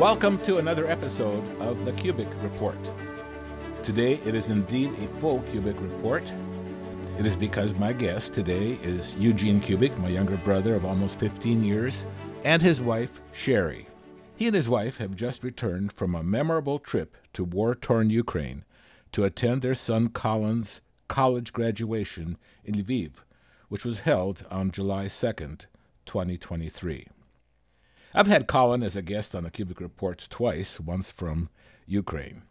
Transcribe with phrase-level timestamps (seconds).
[0.00, 2.78] Welcome to another episode of the Kubik Report.
[3.82, 6.22] Today it is indeed a full Kubik Report.
[7.18, 11.62] It is because my guest today is Eugene Kubik, my younger brother of almost 15
[11.62, 12.06] years,
[12.46, 13.88] and his wife, Sherry.
[14.36, 18.64] He and his wife have just returned from a memorable trip to war torn Ukraine
[19.12, 23.16] to attend their son Colin's college graduation in Lviv,
[23.68, 25.66] which was held on July 2nd,
[26.06, 27.06] 2023.
[28.12, 31.48] I've had Colin as a guest on the Kubik Reports twice, once from
[31.86, 32.42] Ukraine.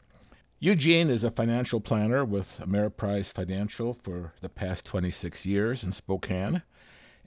[0.57, 6.61] Eugene is a financial planner with Ameriprise Financial for the past 26 years in Spokane,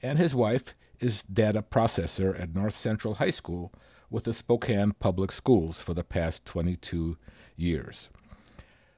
[0.03, 3.71] and his wife is data processor at North Central High School
[4.09, 7.19] with the Spokane Public Schools for the past 22
[7.55, 8.09] years.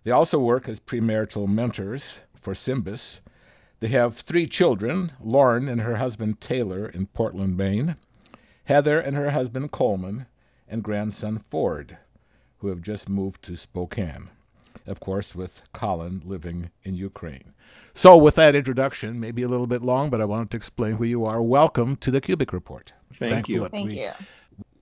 [0.04, 3.18] They also work as premarital mentors for Symbis.
[3.80, 7.96] They have three children Lauren and her husband Taylor in Portland, Maine,
[8.64, 10.26] Heather and her husband Coleman,
[10.66, 11.98] and grandson Ford,
[12.58, 14.30] who have just moved to Spokane.
[14.86, 17.52] Of course, with Colin living in Ukraine.
[17.92, 21.04] So, with that introduction, maybe a little bit long, but I wanted to explain who
[21.04, 21.42] you are.
[21.42, 22.92] Welcome to the Kubik Report.
[23.12, 23.68] Thank you.
[23.68, 24.10] Thank we, you.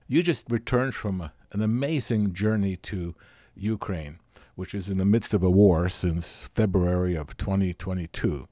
[0.07, 3.15] You just returned from a, an amazing journey to
[3.55, 4.19] Ukraine,
[4.55, 8.47] which is in the midst of a war since February of 2022.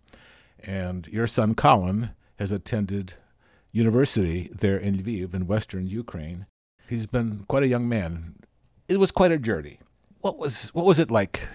[0.60, 3.16] And your son Colin has attended
[3.72, 6.46] university there in Lviv in western Ukraine.
[6.88, 8.36] He's been quite a young man.
[8.88, 9.80] It was quite a journey.
[10.20, 11.48] What was what was it like?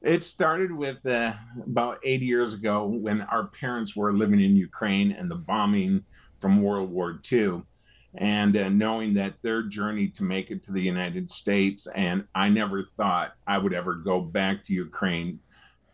[0.00, 5.12] It started with uh, about 80 years ago when our parents were living in Ukraine
[5.12, 6.04] and the bombing
[6.38, 7.62] from World War II,
[8.16, 11.86] and uh, knowing that their journey to make it to the United States.
[11.94, 15.38] And I never thought I would ever go back to Ukraine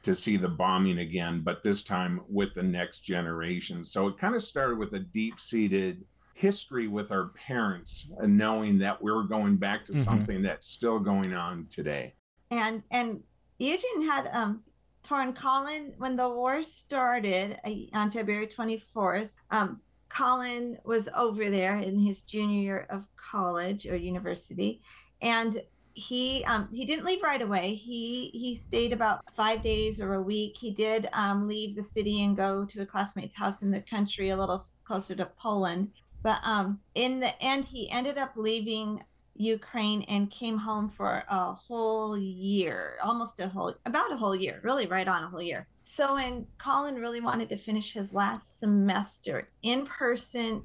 [0.03, 3.83] to see the bombing again, but this time with the next generation.
[3.85, 8.79] So it kind of started with a deep seated history with our parents and knowing
[8.79, 10.05] that we were going back to Mhm.
[10.05, 12.15] something that's still going on today.
[12.51, 13.23] And and
[13.59, 14.63] Eugene had um
[15.03, 19.31] torn Colin when the war started uh, on February 24th.
[19.51, 19.81] Um,
[20.11, 24.81] Colin was over there in his junior year of college or university,
[25.21, 25.61] and
[25.99, 27.75] he um, he didn't leave right away.
[27.75, 30.57] He he stayed about five days or a week.
[30.57, 34.31] He did um, leave the city and go to a classmate's house in the country,
[34.31, 35.91] a little closer to Poland.
[36.23, 39.03] But um, in the end, he ended up leaving
[39.35, 44.61] Ukraine and came home for a whole year, almost a whole, about a whole year,
[44.63, 45.69] really right on a whole year.
[45.85, 50.63] So when Colin really wanted to finish his last semester in person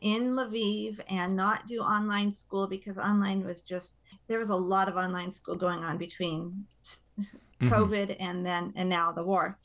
[0.00, 3.96] in Lviv and not do online school because online was just
[4.28, 6.66] there was a lot of online school going on between
[7.60, 7.70] Mhm.
[7.70, 9.58] COVID and then and now the war.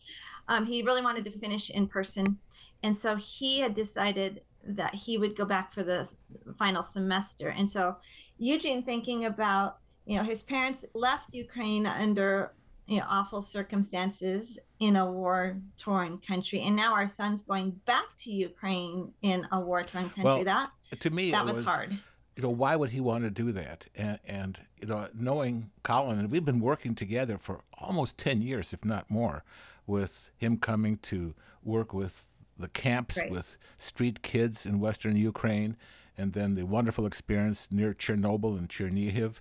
[0.48, 2.40] Um, he really wanted to finish in person,
[2.84, 6.09] and so he had decided that he would go back for the
[6.58, 7.50] final semester.
[7.50, 7.98] And so
[8.38, 12.53] Eugene, thinking about you know his parents left Ukraine under
[12.90, 18.06] you know awful circumstances in a war torn country, and now our son's going back
[18.20, 20.24] to Ukraine in a war torn country.
[20.24, 21.92] Well, that To me, that it was, hard.
[22.36, 23.86] you know, why would he want to do that?
[23.96, 28.74] And, and you know, knowing Colin, and we've been working together for almost 10 years,
[28.74, 29.44] if not more,
[29.86, 32.26] with him coming to work with
[32.58, 33.32] the camps Right.
[33.32, 35.78] with street kids in Western Ukraine,
[36.18, 39.40] and then the wonderful experience near Chernobyl and Chernihiv.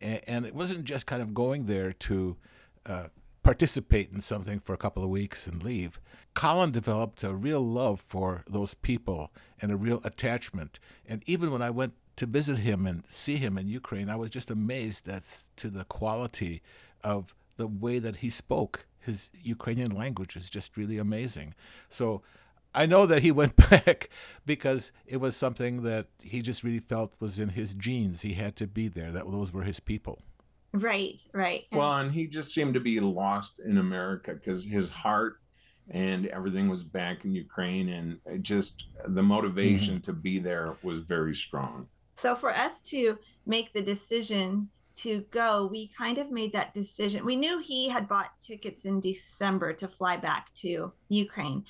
[0.00, 2.36] And, and it wasn't just kind of going there to
[2.88, 3.08] uh,
[3.42, 6.00] participate in something for a couple of weeks and leave.
[6.34, 10.78] Colin developed a real love for those people and a real attachment.
[11.06, 14.30] And even when I went to visit him and see him in Ukraine, I was
[14.30, 16.62] just amazed as to the quality
[17.04, 18.86] of the way that he spoke.
[18.98, 21.54] His Ukrainian language is just really amazing.
[21.88, 22.22] So
[22.74, 24.10] I know that he went back
[24.44, 28.22] because it was something that he just really felt was in his genes.
[28.22, 29.10] He had to be there.
[29.10, 30.20] That those were his people.
[30.72, 31.64] Right, right.
[31.70, 35.40] And- Well, and he just seemed to be lost in America because his heart
[35.90, 40.98] and everything was back in Ukraine, and it just the motivation to be there was
[40.98, 41.86] very strong.
[42.16, 47.24] So for us to make the decision to go, we kind of made that decision.
[47.24, 51.64] We knew he had bought tickets in December to fly back to Ukraine,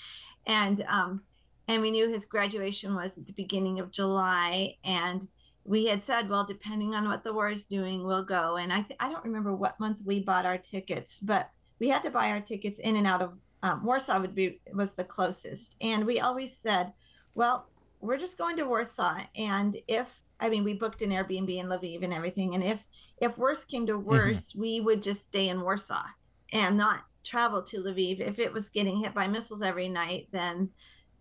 [0.47, 1.23] and um,
[1.69, 5.29] and we knew his graduation was at the beginning of July, and
[5.69, 8.57] we had said, well, depending on what the war is doing, we'll go.
[8.57, 12.03] And I th- I don't remember what month we bought our tickets, but we had
[12.05, 15.77] to buy our tickets in and out of um, Warsaw would be was the closest,
[15.81, 16.93] and we always said,
[17.35, 17.67] well,
[18.01, 22.03] we're just going to Warsaw, and if I mean, we booked an Airbnb in Lviv
[22.03, 22.55] and everything.
[22.55, 22.87] And if
[23.21, 26.05] if worse came to worse, we would just stay in Warsaw
[26.53, 28.21] and not travel to Lviv.
[28.21, 30.71] If it was getting hit by missiles every night, then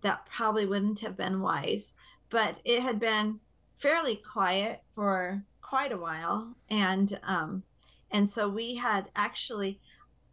[0.02, 1.94] that probably wouldn't have been wise.
[2.30, 3.40] But it had been
[3.78, 7.64] fairly quiet for quite a while, and um,
[8.12, 9.80] and so we had actually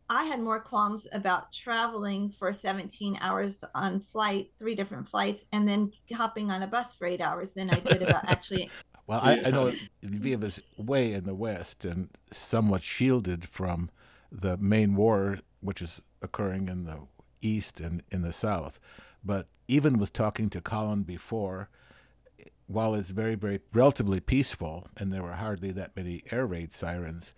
[0.09, 5.67] I had more qualms about traveling for 17 hours on flight, three different flights, and
[5.67, 8.71] then hopping on a bus for eight hours than I did about actually.
[9.07, 9.73] well, I, I know
[10.05, 13.91] Lviv is way in the west and somewhat shielded from
[14.31, 16.99] the main war, which is occurring in the
[17.41, 18.79] east and in the south.
[19.25, 21.71] But even with talking to Colin before,
[22.67, 27.33] while it's very, very relatively peaceful, and there were hardly that many air raid sirens,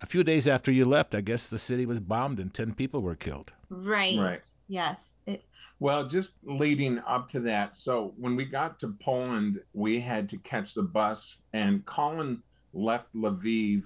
[0.00, 3.00] a few days after you left, I guess the city was bombed and 10 people
[3.00, 3.52] were killed.
[3.70, 4.18] Right.
[4.18, 4.46] Right.
[4.68, 5.14] Yes.
[5.26, 5.44] It...
[5.80, 7.76] Well, just leading up to that.
[7.76, 12.42] So when we got to Poland, we had to catch the bus, and Colin
[12.74, 13.84] left Lviv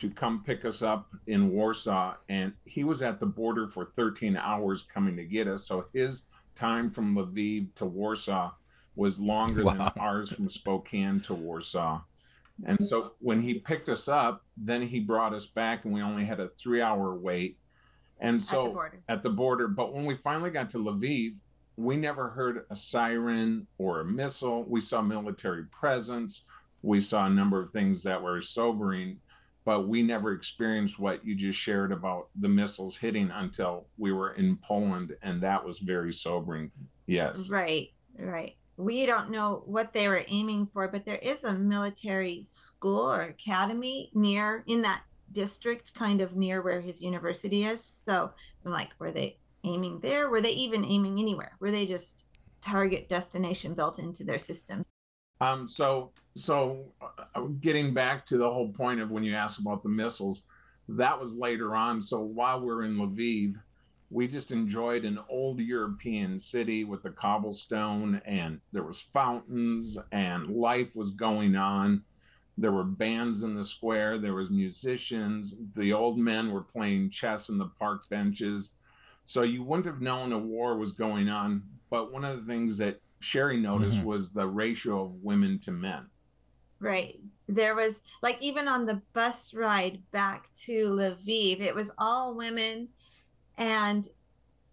[0.00, 2.16] to come pick us up in Warsaw.
[2.28, 5.66] And he was at the border for 13 hours coming to get us.
[5.66, 6.24] So his
[6.54, 8.52] time from Lviv to Warsaw
[8.96, 9.72] was longer wow.
[9.72, 12.00] than ours from Spokane to Warsaw.
[12.66, 12.84] And mm-hmm.
[12.84, 16.40] so when he picked us up, then he brought us back, and we only had
[16.40, 17.58] a three hour wait.
[18.20, 21.34] And so at the, at the border, but when we finally got to Lviv,
[21.76, 24.64] we never heard a siren or a missile.
[24.68, 26.44] We saw military presence.
[26.82, 29.18] We saw a number of things that were sobering,
[29.64, 34.34] but we never experienced what you just shared about the missiles hitting until we were
[34.34, 35.16] in Poland.
[35.22, 36.70] And that was very sobering.
[37.06, 37.50] Yes.
[37.50, 42.42] Right, right we don't know what they were aiming for, but there is a military
[42.42, 47.84] school or academy near in that district, kind of near where his university is.
[47.84, 48.30] So
[48.64, 50.28] I'm like, were they aiming there?
[50.28, 51.56] Were they even aiming anywhere?
[51.60, 52.24] Were they just
[52.60, 54.84] target destination built into their system?
[55.40, 59.82] Um, so, so uh, getting back to the whole point of when you asked about
[59.82, 60.42] the missiles,
[60.88, 62.00] that was later on.
[62.00, 63.54] So while we're in Lviv,
[64.14, 70.46] we just enjoyed an old European city with the cobblestone and there was fountains and
[70.46, 72.00] life was going on.
[72.56, 77.48] There were bands in the square, there was musicians, the old men were playing chess
[77.48, 78.76] in the park benches.
[79.24, 82.78] So you wouldn't have known a war was going on, but one of the things
[82.78, 84.06] that Sherry noticed mm-hmm.
[84.06, 86.06] was the ratio of women to men.
[86.78, 87.18] Right.
[87.48, 92.88] There was like even on the bus ride back to Lviv, it was all women
[93.58, 94.08] and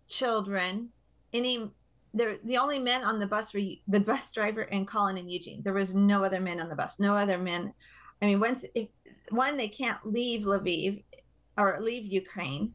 [0.07, 0.89] children.
[1.33, 1.69] Any
[2.13, 5.62] there the only men on the bus were the bus driver and Colin and Eugene.
[5.63, 7.00] There was no other men on the bus.
[7.00, 7.74] No other men.
[8.22, 8.89] I mean, once if,
[9.30, 11.04] one they can't leave Lviv
[11.57, 12.74] or leave Ukraine.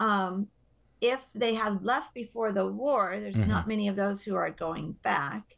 [0.00, 0.48] Um,
[1.00, 3.50] if they have left before the war, there's mm-hmm.
[3.50, 5.56] not many of those who are going back.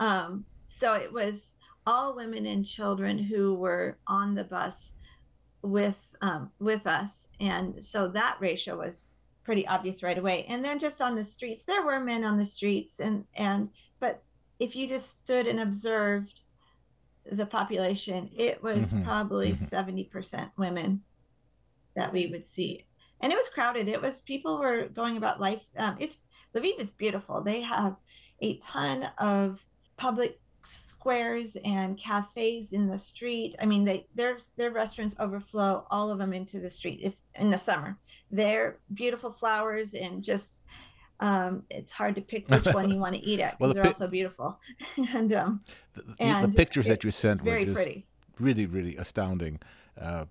[0.00, 1.54] Um, so it was
[1.86, 4.94] all women and children who were on the bus
[5.62, 9.04] with um, with us, and so that ratio was
[9.48, 10.44] pretty obvious right away.
[10.50, 14.22] And then just on the streets, there were men on the streets, and and but
[14.58, 16.42] if you just stood and observed
[17.32, 19.04] the population, it was mm-hmm.
[19.04, 19.64] probably mm-hmm.
[19.64, 20.12] 70 mm-hmm.
[20.12, 21.00] percent women
[21.96, 22.84] that we would see,
[23.22, 23.88] and it was crowded.
[23.88, 25.64] It was people were going about life.
[25.78, 26.18] Um, it's
[26.54, 27.40] Lviv is beautiful.
[27.40, 27.96] They have
[28.42, 29.64] a ton of
[29.96, 30.38] public
[30.68, 33.56] squares and cafes in the street.
[33.60, 37.50] I mean, they their their restaurants overflow all of them into the street if in
[37.50, 37.96] the summer.
[38.30, 40.60] They're beautiful flowers and just
[41.20, 43.74] um, it's hard to pick which one you want to eat at because well, the
[43.74, 44.60] they're pi- all so beautiful.
[45.14, 45.60] and um,
[45.94, 48.06] the, and the pictures it, that you sent were just pretty.
[48.38, 49.60] really, really astounding
[50.00, 50.26] uh,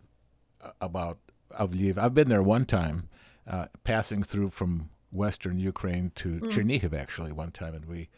[0.79, 1.17] about
[1.59, 1.97] Avliv.
[1.97, 3.09] I've been there one time,
[3.45, 6.51] uh, passing through from western Ukraine to mm.
[6.51, 8.09] Chernihiv actually one time, and we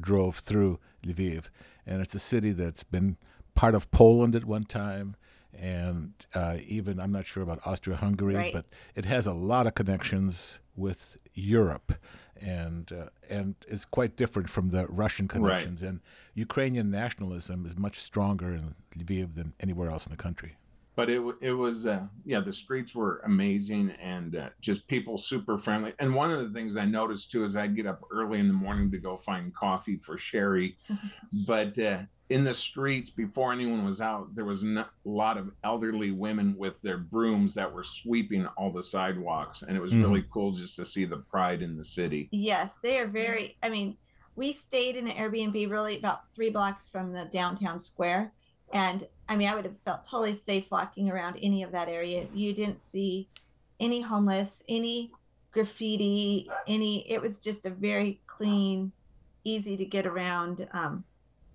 [0.00, 1.44] drove through Lviv,
[1.86, 3.16] and it's a city that's been
[3.54, 5.16] part of Poland at one time,
[5.52, 8.52] and uh, even I'm not sure about Austria-Hungary, right.
[8.52, 11.94] but it has a lot of connections with Europe,
[12.40, 15.82] and uh, and is quite different from the Russian connections.
[15.82, 15.88] Right.
[15.88, 16.00] And
[16.34, 20.56] Ukrainian nationalism is much stronger in Lviv than anywhere else in the country
[20.94, 25.56] but it it was uh, yeah the streets were amazing and uh, just people super
[25.56, 25.92] friendly.
[25.98, 28.54] And one of the things i noticed too is i'd get up early in the
[28.54, 30.76] morning to go find coffee for sherry
[31.46, 36.10] but uh, in the streets before anyone was out there was a lot of elderly
[36.10, 40.02] women with their brooms that were sweeping all the sidewalks and it was mm.
[40.02, 42.28] really cool just to see the pride in the city.
[42.30, 43.96] Yes they are very i mean
[44.34, 48.32] we stayed in an airbnb really about three blocks from the downtown square
[48.72, 52.26] and I mean, I would have felt totally safe walking around any of that area.
[52.34, 53.28] You didn't see
[53.80, 55.10] any homeless, any
[55.52, 58.92] graffiti, any, it was just a very clean,
[59.44, 61.04] easy to get around, um,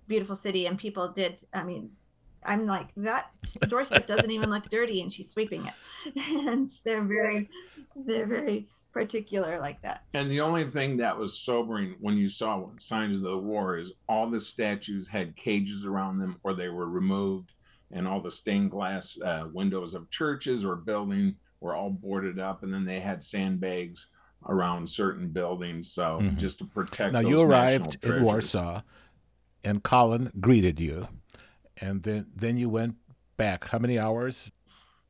[0.08, 0.68] beautiful city.
[0.68, 1.92] And people did, I mean,
[2.46, 3.32] I'm like, that
[3.68, 5.74] doorstep doesn't even look dirty and she's sweeping it.
[6.48, 7.50] and they're very,
[7.96, 8.68] they're very
[8.98, 10.04] particular like that.
[10.14, 13.94] And the only thing that was sobering when you saw signs of the war is
[14.10, 17.52] all the statues had cages around them or they were removed.
[17.92, 22.64] and all the stained glass uh, windows of churches or building were all boarded up,
[22.64, 24.08] and then they had sandbags
[24.48, 26.38] around certain buildings, so mm-hmm.
[26.38, 27.14] just to protect.
[27.14, 28.82] Now you arrived in Warsaw,
[29.64, 31.08] and Colin greeted you,
[31.78, 32.96] and then then you went
[33.38, 33.70] back.
[33.70, 34.52] How many hours?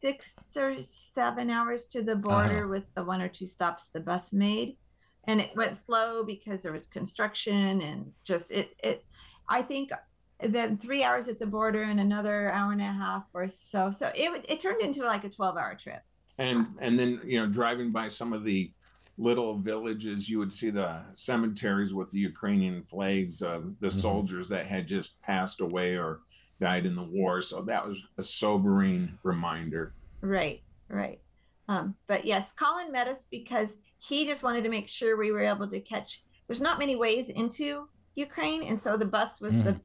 [0.01, 2.67] Six or seven hours to the border uh-huh.
[2.67, 4.77] with the one or two stops the bus made,
[5.23, 9.03] and it went slow because there was construction and just it it.
[9.49, 9.91] I think
[10.39, 13.89] then three hours at the border and another hour and a half or so.
[13.91, 16.01] So it it turned into like a twelve hour trip.
[16.37, 18.71] And and then you know driving by some of the
[19.17, 23.99] little villages, you would see the cemeteries with the Ukrainian flags of the mm-hmm.
[23.99, 26.21] soldiers that had just passed away or
[26.59, 27.41] died in the war.
[27.41, 29.93] So that was a sobering reminder.
[30.21, 31.19] Right, right.
[31.67, 35.43] Um, but yes, Colin met us because he just wanted to make sure we were
[35.43, 36.23] able to catch.
[36.47, 39.63] There's not many ways into Ukraine, and so the bus was mm.
[39.65, 39.79] the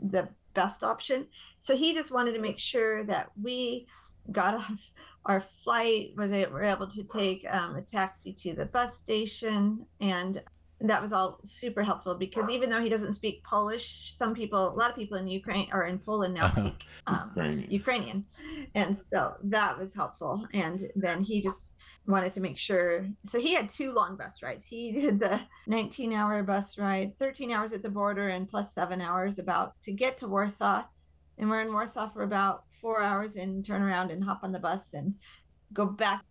[0.00, 1.26] the best option.
[1.60, 3.86] So he just wanted to make sure that we
[4.30, 4.90] got off
[5.26, 9.86] our flight was it were able to take um, a taxi to the bus station
[10.00, 10.42] and
[10.80, 14.74] that was all super helpful because even though he doesn't speak Polish, some people, a
[14.74, 16.60] lot of people in Ukraine or in Poland now uh-huh.
[16.60, 17.70] speak um, Ukrainian.
[17.70, 18.24] Ukrainian.
[18.74, 20.46] And so that was helpful.
[20.52, 21.72] And then he just
[22.06, 23.06] wanted to make sure.
[23.26, 24.66] So he had two long bus rides.
[24.66, 29.00] He did the 19 hour bus ride, 13 hours at the border, and plus seven
[29.00, 30.84] hours about to get to Warsaw.
[31.38, 34.58] And we're in Warsaw for about four hours and turn around and hop on the
[34.58, 35.14] bus and
[35.72, 36.22] go back.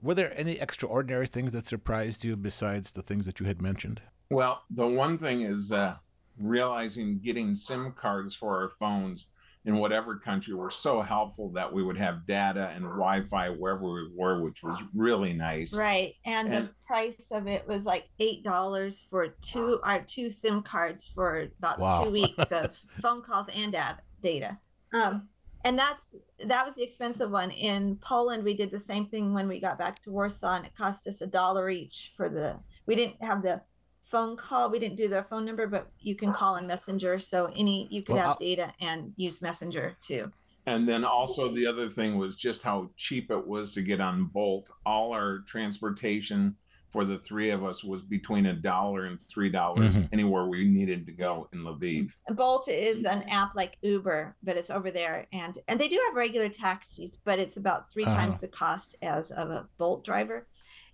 [0.00, 4.00] Were there any extraordinary things that surprised you besides the things that you had mentioned?
[4.30, 5.96] Well, the one thing is uh,
[6.38, 9.28] realizing getting SIM cards for our phones
[9.66, 14.10] in whatever country were so helpful that we would have data and Wi-Fi wherever we
[14.14, 15.74] were, which was really nice.
[15.74, 20.30] Right, and, and the price of it was like eight dollars for two our two
[20.30, 22.04] SIM cards for about wow.
[22.04, 22.72] two weeks of
[23.02, 23.74] phone calls and
[24.20, 24.58] data.
[24.92, 25.28] Um,
[25.64, 26.14] and that's
[26.46, 27.50] that was the expensive one.
[27.50, 30.76] In poland we did the same thing when we got back to warsaw and it
[30.76, 32.56] cost us a dollar each for the
[32.86, 33.60] we didn't have the
[34.04, 34.70] phone call.
[34.70, 37.18] We didn't do their phone number but you can call in messenger.
[37.18, 40.30] So any you could well, have data and use messenger too.
[40.66, 44.26] And then also the other thing was just how cheap it was to get on
[44.26, 44.70] bolt.
[44.86, 46.56] All our transportation
[46.94, 50.06] for the three of us was between a dollar and three dollars mm-hmm.
[50.12, 52.12] anywhere we needed to go in Lviv.
[52.30, 56.14] Bolt is an app like Uber, but it's over there, and and they do have
[56.14, 58.14] regular taxis, but it's about 3 uh-huh.
[58.14, 60.46] times the cost as of a Bolt driver,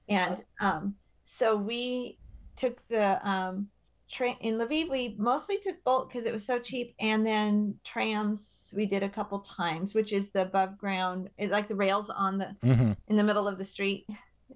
[0.09, 2.19] and um, so we
[2.57, 3.69] took the um,
[4.11, 4.89] train in Lviv.
[4.89, 9.09] We mostly took Bolt because it was so cheap, and then trams we did a
[9.11, 12.93] couple times, which is the above ground, like the rails on the mm-hmm.
[13.09, 14.07] in the middle of the street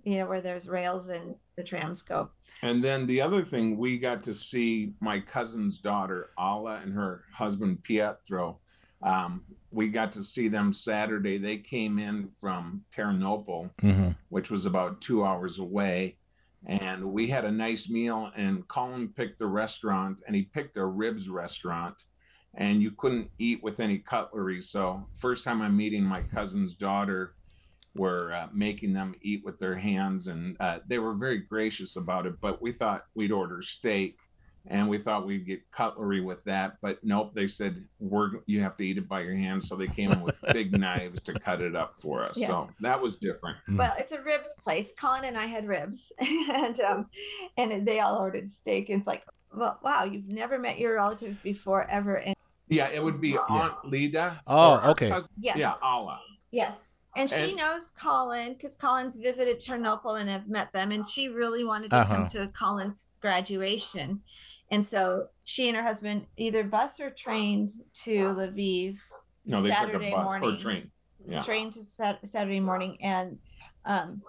[0.02, 2.30] you know, where there's rails and the trams go.
[2.62, 7.24] And then the other thing, we got to see my cousin's daughter, Alla, and her
[7.32, 8.58] husband, Petro.
[9.02, 11.36] Um, we got to see them Saturday.
[11.36, 14.10] They came in from Ternopil, mm-hmm.
[14.30, 16.16] which was about two hours away.
[16.66, 18.30] And we had a nice meal.
[18.34, 21.96] And Colin picked the restaurant, and he picked a ribs restaurant.
[22.54, 24.62] And you couldn't eat with any cutlery.
[24.62, 27.34] So, first time I'm meeting my cousin's daughter,
[27.94, 32.26] were uh, making them eat with their hands, and uh, they were very gracious about
[32.26, 32.40] it.
[32.40, 34.18] But we thought we'd order steak,
[34.66, 37.32] and we thought we'd get cutlery with that, but nope.
[37.34, 40.22] They said we're you have to eat it by your hands, so they came in
[40.22, 42.38] with big knives to cut it up for us.
[42.38, 42.48] Yeah.
[42.48, 43.58] So that was different.
[43.66, 43.76] Hmm.
[43.76, 44.92] Well, it's a ribs place.
[44.98, 47.06] Colin and I had ribs, and um,
[47.56, 48.88] and they all ordered steak.
[48.88, 49.24] And it's like,
[49.54, 52.34] well, wow, you've never met your relatives before ever, and
[52.68, 54.40] yeah, it would be Aunt Lida.
[54.46, 55.10] Oh, okay.
[55.10, 55.56] Cousin, yes.
[55.56, 56.20] Yeah, Alla.
[56.50, 56.88] Yes.
[57.16, 60.90] And she and, knows Colin because Colin's visited Chernobyl and have met them.
[60.90, 62.14] And she really wanted to uh-huh.
[62.14, 64.20] come to Colin's graduation.
[64.70, 67.72] And so she and her husband either bus or trained
[68.04, 68.98] to Lviv.
[69.46, 70.90] No, they Saturday took a bus morning, or train.
[71.26, 71.42] Yeah.
[71.42, 72.98] Trained to sat- Saturday morning.
[73.00, 73.38] And
[73.84, 74.22] um,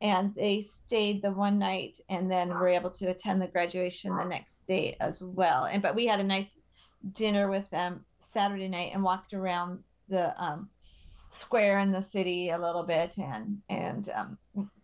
[0.00, 4.24] and they stayed the one night and then were able to attend the graduation the
[4.24, 5.64] next day as well.
[5.64, 6.60] And but we had a nice
[7.12, 9.78] dinner with them Saturday night and walked around
[10.08, 10.68] the um,
[11.36, 14.38] square in the city a little bit and and um,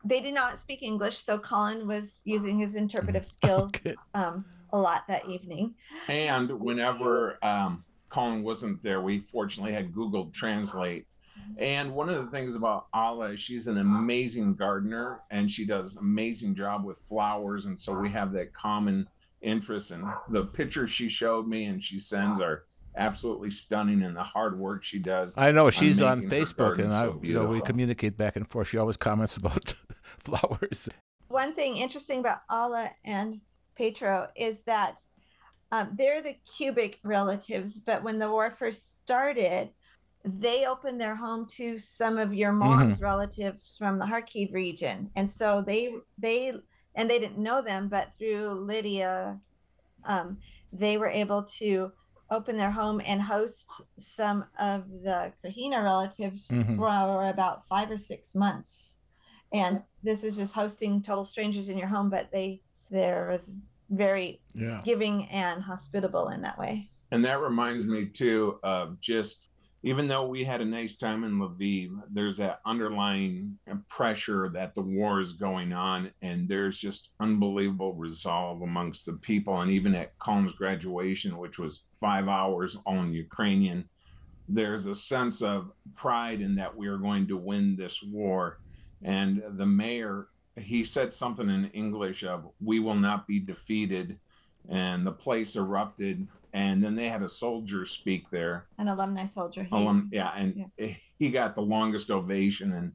[0.04, 3.94] they did not speak english so colin was using his interpretive skills okay.
[4.14, 5.74] um, a lot that evening
[6.08, 11.06] and whenever um, colin wasn't there we fortunately had google translate
[11.58, 16.54] and one of the things about Alla, she's an amazing gardener and she does amazing
[16.54, 17.66] job with flowers.
[17.66, 19.08] And so we have that common
[19.42, 19.90] interest.
[19.90, 22.64] And the picture she showed me and she sends are
[22.96, 25.36] absolutely stunning and the hard work she does.
[25.36, 28.68] I know she's on Facebook and I, so you know, we communicate back and forth.
[28.68, 29.74] She always comments about
[30.18, 30.88] flowers.
[31.28, 33.40] One thing interesting about Alla and
[33.76, 35.00] Petro is that
[35.70, 39.70] um, they're the Kubik relatives, but when the war first started,
[40.24, 42.58] they opened their home to some of your Mm-hmm.
[42.58, 46.52] mom's relatives from the Kharkiv region, and so they they
[46.94, 49.40] and they didn't know them, but through Lydia,
[50.04, 50.36] um,
[50.74, 51.90] they were able to
[52.32, 56.76] open their home and host some of the Kahina relatives Mhm.
[56.76, 58.96] for about five or six months.
[59.52, 63.56] And this is just hosting total strangers in your home, but they there was
[63.90, 64.82] very Yeah.
[64.84, 66.90] giving and hospitable in that way.
[67.10, 69.48] And that reminds me too of just
[69.84, 73.58] even though we had a nice time in Lviv, there's that underlying
[73.88, 79.60] pressure that the war is going on, and there's just unbelievable resolve amongst the people.
[79.60, 83.88] And even at Colin's graduation, which was five hours in Ukrainian,
[84.48, 88.60] there's a sense of pride in that we are going to win this war.
[89.02, 94.18] And the mayor, he said something in English of, "We will not be defeated,"
[94.68, 98.66] and the place erupted and then they had a soldier speak there.
[98.78, 99.62] An alumni soldier.
[99.62, 100.70] He, Alum, yeah, and
[101.18, 102.92] he got the longest ovation, and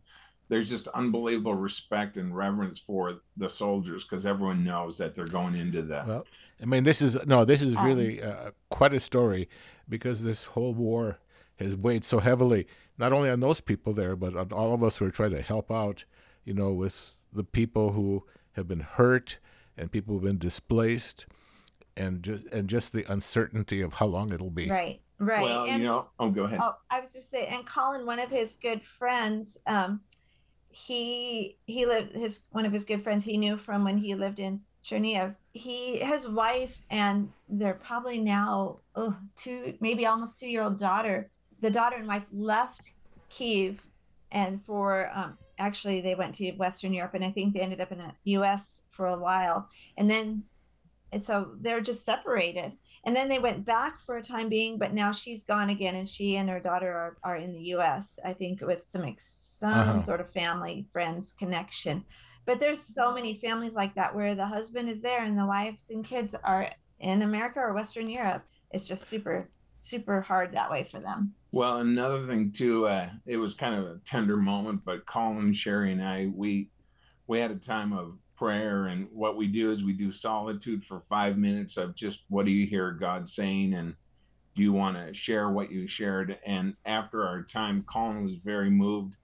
[0.49, 5.55] there's just unbelievable respect and reverence for the soldiers because everyone knows that they're going
[5.55, 6.03] into the.
[6.05, 6.25] Well,
[6.61, 9.49] I mean, this is no, this is Um, really uh, quite a story
[9.89, 11.19] because this whole war
[11.59, 14.97] has weighed so heavily, not only on those people there, but on all of us
[14.97, 16.05] who are trying to help out,
[16.45, 19.39] you know, with the people who have been hurt
[19.75, 21.25] and people who've been displaced,
[21.97, 24.69] and just and just the uncertainty of how long it'll be.
[24.69, 25.01] Right.
[25.19, 25.43] Right.
[25.43, 26.59] well, and, you know, oh, go ahead.
[26.61, 30.01] Oh, I was just saying, and Colin, one of his good friends, um,
[30.69, 34.39] he he lived his one of his good friends he knew from when he lived
[34.39, 35.35] in Chernihiv.
[35.53, 41.31] He his wife and they're probably now oh two maybe almost two year old daughter.
[41.61, 42.91] The daughter and wife left
[43.29, 43.87] Kiev,
[44.31, 47.91] and for um, actually they went to Western Europe, and I think they ended up
[47.91, 48.83] in the U.S.
[48.91, 50.43] for a while, and then
[51.11, 52.73] and so they're just separated.
[53.05, 56.07] And then they went back for a time being but now she's gone again and
[56.09, 59.71] she and her daughter are, are in the us i think with some ex- some
[59.71, 60.01] Uh-huh.
[60.01, 62.03] sort of family friends connection.
[62.45, 65.89] But there's so many families like that where the husband is there and the wives
[65.89, 68.43] and kids are in america or western europe.
[68.71, 71.33] It's just super super hard that way for them.
[71.53, 75.93] Well, another thing too, uh, it was kind of a tender moment, but Colin, Sherry,
[75.93, 76.69] and I, we
[77.27, 81.01] we had a time of prayer, and what we do is we do solitude for
[81.09, 83.95] five minutes of just what do you hear God saying, and
[84.55, 86.37] do you want to share what you shared?
[86.45, 89.15] And after our time, Colin was very moved,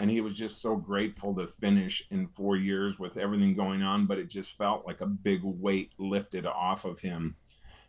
[0.00, 4.06] and he was just so grateful to finish in four years with everything going on,
[4.06, 7.36] but it just felt like a big weight lifted off of him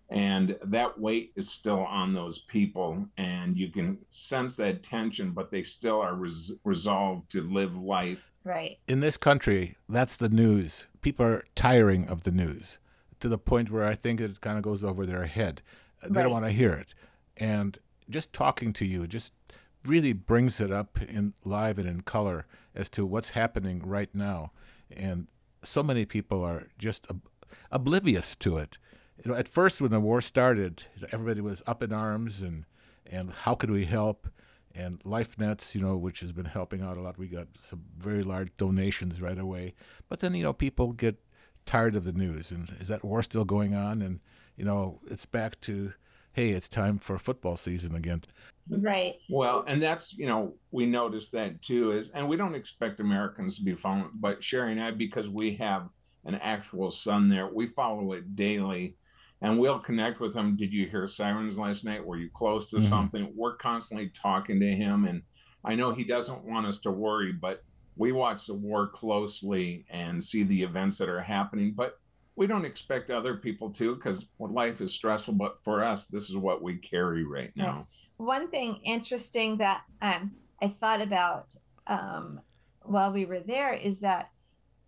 [0.09, 5.49] and that weight is still on those people and you can sense that tension but
[5.49, 10.87] they still are res- resolved to live life right in this country, that's the news.
[11.01, 12.77] People are tiring of the news
[13.19, 15.61] to the point where I think it kind of goes over their head.
[16.01, 16.23] They Right.
[16.23, 16.93] don't want to hear it.
[17.37, 17.77] And
[18.09, 19.33] just talking to you just
[19.83, 24.51] really brings it up in live and in color as to what's happening right now.
[24.91, 25.27] And
[25.63, 27.27] so many people are just ob-
[27.71, 28.77] oblivious to it.
[29.23, 32.65] You know, at first when the war started, everybody was up in arms and
[33.07, 34.27] and how could we help?
[34.75, 37.17] And LifeNets, you know, which has been helping out a lot.
[37.17, 39.73] We got some very large donations right away.
[40.09, 41.15] But then, you know, people get
[41.65, 44.01] tired of the news and is that war still going on?
[44.01, 44.19] And,
[44.55, 45.93] you know, it's back to,
[46.33, 48.21] hey, it's time for football season again.
[48.69, 52.99] right well and that's you know we noticed that too is and we don't expect
[52.99, 55.87] americans to be following but sherry and i because we have
[56.25, 58.95] an actual son there we follow it daily
[59.41, 60.55] and we'll connect with him.
[60.55, 62.05] Did you hear sirens last night?
[62.05, 62.83] Were you close to Mhm.
[62.89, 63.33] something?
[63.35, 65.23] We're constantly talking to him and
[65.67, 67.63] i know he doesn't want us to worry but
[67.95, 71.73] we watch the war closely and see the events that are happening.
[71.73, 71.97] But
[72.35, 76.35] we don't expect other people to because life is stressful but for us this is
[76.35, 77.87] what we carry right now.
[78.17, 81.47] One thing interesting that um, I thought about
[81.87, 82.41] um,
[82.83, 84.29] while we were there is that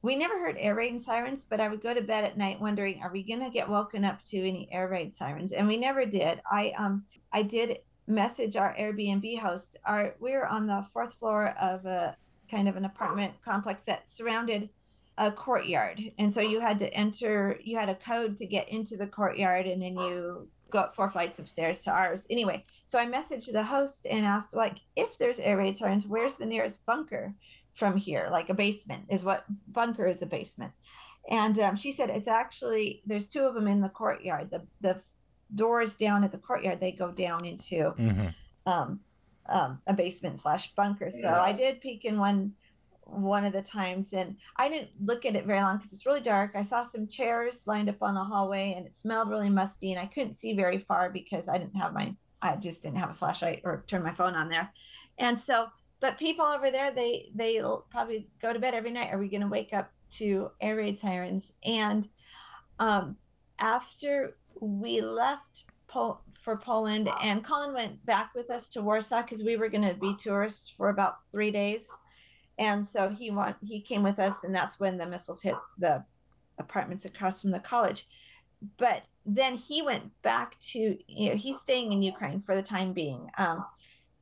[0.01, 3.01] we never heard air raid sirens, but I would go to bed at night wondering,
[3.01, 5.51] are we going to get woken up to any air raid sirens?
[5.51, 6.41] And we never did.
[6.49, 9.77] I um I did message our Airbnb host.
[9.85, 12.15] Our we were on the fourth floor of a
[12.49, 14.69] kind of an apartment complex that surrounded
[15.17, 17.59] a courtyard, and so you had to enter.
[17.63, 21.09] You had a code to get into the courtyard, and then you go up four
[21.09, 22.27] flights of stairs to ours.
[22.29, 26.37] Anyway, so I messaged the host and asked, like, if there's air raid sirens, where's
[26.37, 27.33] the nearest bunker
[27.73, 28.27] from here?
[28.31, 30.71] Like a basement is what bunker is a basement.
[31.29, 34.49] And um, she said it's actually there's two of them in the courtyard.
[34.49, 35.01] The the
[35.55, 38.27] doors down at the courtyard they go down into Mm-hmm.
[38.71, 38.99] um,
[39.49, 41.09] um, a basement slash bunker.
[41.09, 41.41] So Yeah.
[41.41, 42.53] I did peek in one
[43.09, 46.21] one of the times and I didn't look at it very long because it's really
[46.21, 46.51] dark.
[46.55, 49.99] I saw some chairs lined up on the hallway and it smelled really musty and
[49.99, 53.15] I couldn't see very far because I didn't have my I just didn't have a
[53.15, 54.71] flashlight or turn my phone on there.
[55.17, 55.67] And so,
[55.99, 59.11] but people over there, they they'll probably go to bed every night.
[59.11, 61.53] Are we going to wake up to air raid sirens?
[61.63, 62.07] And
[62.79, 63.17] um,
[63.59, 69.43] after we left Pol- for Poland, and Colin went back with us to Warsaw because
[69.43, 71.97] we were going to be tourists for about three days,
[72.57, 76.03] and so he want he came with us, and that's when the missiles hit the
[76.57, 78.07] apartments across from the college.
[78.77, 82.93] But then he went back to you know he's staying in Ukraine for the time
[82.93, 83.29] being.
[83.37, 83.65] Um,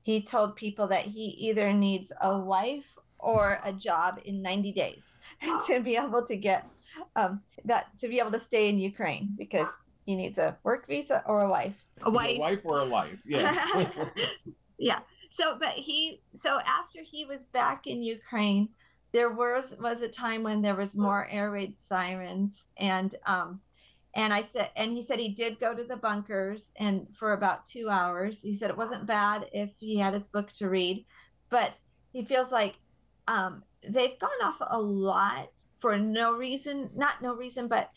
[0.01, 5.17] he told people that he either needs a wife or a job in 90 days
[5.67, 6.67] to be able to get
[7.15, 9.69] um, that to be able to stay in Ukraine because
[10.05, 11.73] he needs a work visa or a wife.
[12.03, 12.37] A wife.
[12.37, 13.19] A wife or a life.
[13.25, 13.87] Yes.
[14.77, 14.99] yeah.
[15.35, 18.69] So, but he, so after he was back in Ukraine,
[19.11, 23.59] there was was a time when there was more air raid sirens, and um,
[24.13, 27.65] and I said, and he said he did go to the bunkers and for about
[27.65, 28.43] two hours.
[28.43, 31.05] He said it wasn't bad if he had his book to read,
[31.49, 31.77] but
[32.13, 32.75] he feels like
[33.27, 35.49] um, they've gone off a lot
[35.81, 37.91] for no reason, not no reason, but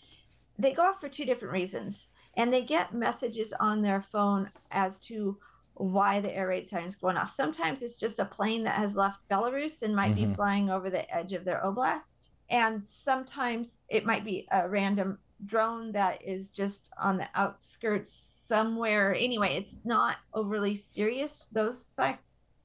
[0.59, 4.99] they go off for two different reasons and they get messages on their phone as
[4.99, 5.39] to
[5.79, 7.33] why the air raid siren's going off.
[7.33, 10.31] Sometimes it's just a plane that has left Belarus and might mm-hmm.
[10.31, 12.29] be flying over the edge of their oblast.
[12.51, 19.15] And sometimes it might be a random drone that is just on the outskirts somewhere.
[19.15, 22.19] Anyway, it's not overly serious, those si-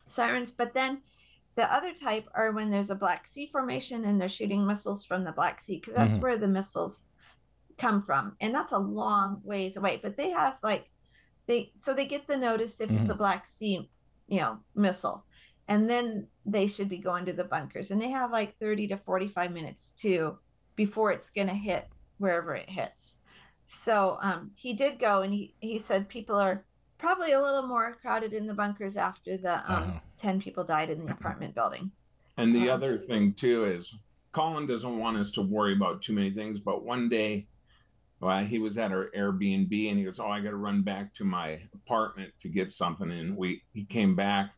[0.08, 0.52] sirens.
[0.52, 1.02] But then
[1.56, 5.24] the other type are when there's a Black Sea formation and they're shooting missiles from
[5.24, 6.24] the Black Sea, because that's mm-hmm.
[6.24, 7.04] where the missiles
[7.78, 10.90] come from and that's a long ways away but they have like
[11.48, 12.98] they so they get the notice if mm-hmm.
[12.98, 13.20] it's a mm-hmm.
[13.20, 13.90] black sea
[14.28, 15.26] you know missile
[15.68, 18.98] and then they should be going to the bunkers and they have like 30 to
[18.98, 20.38] 45 minutes to
[20.76, 23.18] before it's going to hit wherever it hits
[23.66, 26.64] so um, he did go and he, he said people are
[26.98, 30.00] probably a little more crowded in the bunkers after the um, uh-huh.
[30.22, 31.92] 10 people died in the apartment building
[32.38, 33.94] and the um, other thing too is
[34.32, 37.46] colin doesn't want us to worry about too many things but one day
[38.24, 41.14] well, he was at our Airbnb and he goes, "Oh, I got to run back
[41.16, 44.52] to my apartment to get something." And we he came back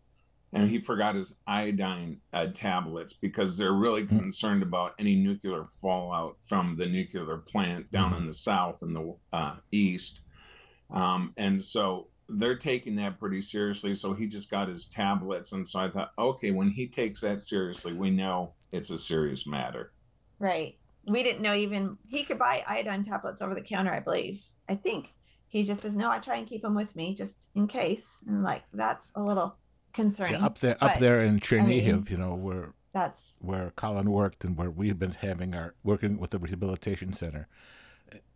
[0.53, 4.19] and he forgot his iodine uh, tablets because they're really mm-hmm.
[4.19, 8.21] concerned about any nuclear fallout from the nuclear plant down mm-hmm.
[8.21, 10.21] in the south and the uh, east.
[10.91, 13.95] Um, and so they're taking that pretty seriously.
[13.95, 15.51] So he just got his tablets.
[15.51, 19.45] And so I thought, okay, when he takes that seriously, we know it's a serious
[19.45, 19.91] matter.
[20.39, 24.43] Right we didn't know even he could buy iodine tablets over the counter, I believe.
[24.67, 25.13] I think
[25.47, 28.23] he just says, no, I try and keep them with me just in case.
[28.27, 29.55] And like, that's a little
[29.93, 30.39] concerning.
[30.39, 33.71] Yeah, up there, but, up there in Chernihiv, I mean, you know, where that's where
[33.75, 37.47] Colin worked and where we've been having our working with the rehabilitation center,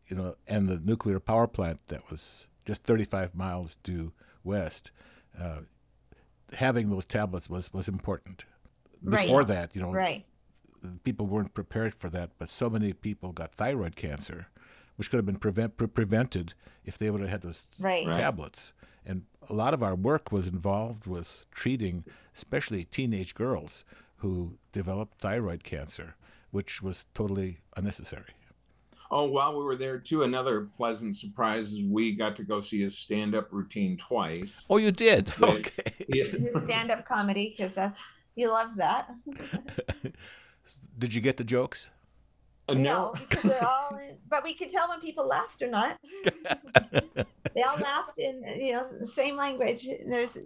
[0.08, 4.12] you know, and the nuclear power plant that was just 35 miles due
[4.44, 4.92] west.
[5.40, 5.60] Uh,
[6.54, 8.46] having those tablets was was important.
[9.02, 9.48] Before right.
[9.48, 10.26] that, you know, right
[11.04, 14.48] people weren't prepared for that, but so many people got thyroid cancer,
[14.96, 16.54] which could have been prevent, pre- prevented
[16.86, 18.06] if they would have had those right.
[18.06, 18.72] tablets.
[19.06, 22.04] And a lot of our work was involved with treating,
[22.36, 23.84] especially teenage girls
[24.18, 26.16] who developed thyroid cancer,
[26.52, 28.34] which was totally unnecessary.
[29.12, 32.82] Oh, while we were there too, another pleasant surprise is we got to go see
[32.82, 34.66] his stand-up routine twice.
[34.70, 35.34] Oh, you did?
[35.42, 36.06] Okay.
[36.08, 36.26] Yeah.
[36.26, 37.92] His stand-up comedy, because uh,
[38.36, 39.10] he loves that.
[40.98, 41.90] Did you get the jokes?
[42.68, 42.82] Uh, no.
[42.82, 45.98] no, because they're all in, but we could tell when people laughed or not.
[46.94, 49.88] they all laughed in you know the same language.
[50.08, 50.38] There's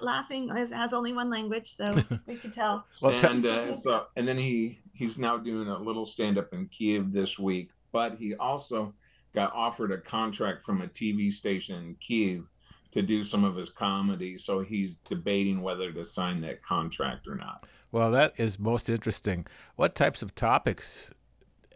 [0.00, 1.94] laughing has, has only one language, so
[2.26, 2.84] we could tell.
[3.00, 6.68] well, and uh, so and then he he's now doing a little stand up in
[6.68, 8.92] Kiev this week, but he also
[9.34, 12.44] got offered a contract from a TV station in Kiev
[12.92, 14.38] to do some of his comedy.
[14.38, 17.64] So he's debating whether to sign that contract or not.
[17.94, 19.46] Well, that is most interesting.
[19.76, 21.12] What types of topics?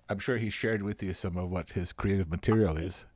[0.09, 3.07] I'm sure he shared with you some of what his creative material is.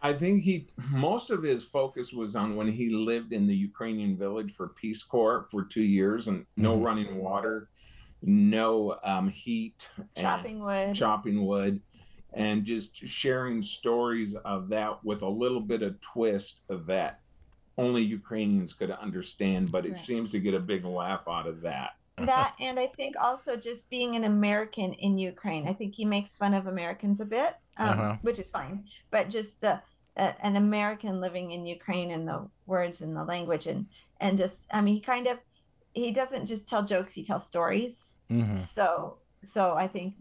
[0.00, 4.16] I think he most of his focus was on when he lived in the Ukrainian
[4.16, 6.84] village for Peace Corps for two years and no mm-hmm.
[6.84, 7.68] running water,
[8.22, 11.82] no um, heat, chopping wood, chopping wood,
[12.32, 17.20] and just sharing stories of that with a little bit of twist of that
[17.76, 19.70] only Ukrainians could understand.
[19.70, 19.98] But it right.
[19.98, 21.90] seems to get a big laugh out of that
[22.26, 25.68] that and I think also just being an American in Ukraine.
[25.68, 28.16] I think he makes fun of Americans a bit, um, uh-huh.
[28.22, 28.84] which is fine.
[29.10, 29.80] But just the
[30.16, 33.86] uh, an American living in Ukraine and the words and the language and
[34.20, 35.38] and just I mean he kind of
[35.92, 38.18] he doesn't just tell jokes; he tells stories.
[38.30, 38.56] Mm-hmm.
[38.56, 40.14] So so I think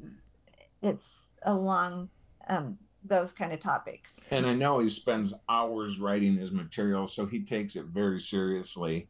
[0.81, 2.09] it's along
[2.47, 4.25] um, those kind of topics.
[4.31, 9.07] And I know he spends hours writing his material, so he takes it very seriously.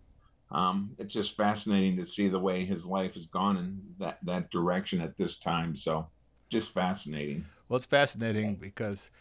[0.52, 4.50] Um, it's just fascinating to see the way his life has gone in that that
[4.50, 5.76] direction at this time.
[5.76, 6.08] So,
[6.50, 7.46] just fascinating.
[7.68, 9.12] Well, it's fascinating because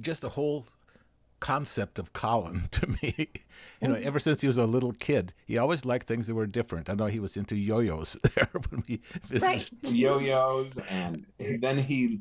[0.00, 0.66] just the whole
[1.44, 3.28] concept of Colin to me.
[3.80, 6.46] You know, ever since he was a little kid, he always liked things that were
[6.46, 6.88] different.
[6.88, 9.42] I know he was into yo-yos there when we visited.
[9.42, 9.92] Right.
[9.92, 12.20] Yo-yos, and then he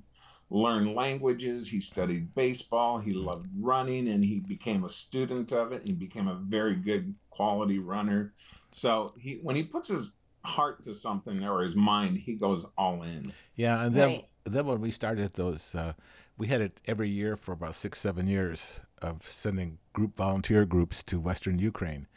[0.50, 1.70] learned languages.
[1.70, 3.00] He studied baseball.
[3.00, 5.86] He loved running, and he became a student of it.
[5.86, 8.34] He became a very good quality runner.
[8.72, 10.12] So he, when he puts his
[10.44, 13.34] heart to something or his mind, he goes all in.
[13.56, 14.28] Yeah, and then Right.
[14.46, 15.94] then when we started those, uh,
[16.38, 21.04] we had it every year for about six, seven years of sending group volunteer groups
[21.04, 22.08] to Western Ukraine.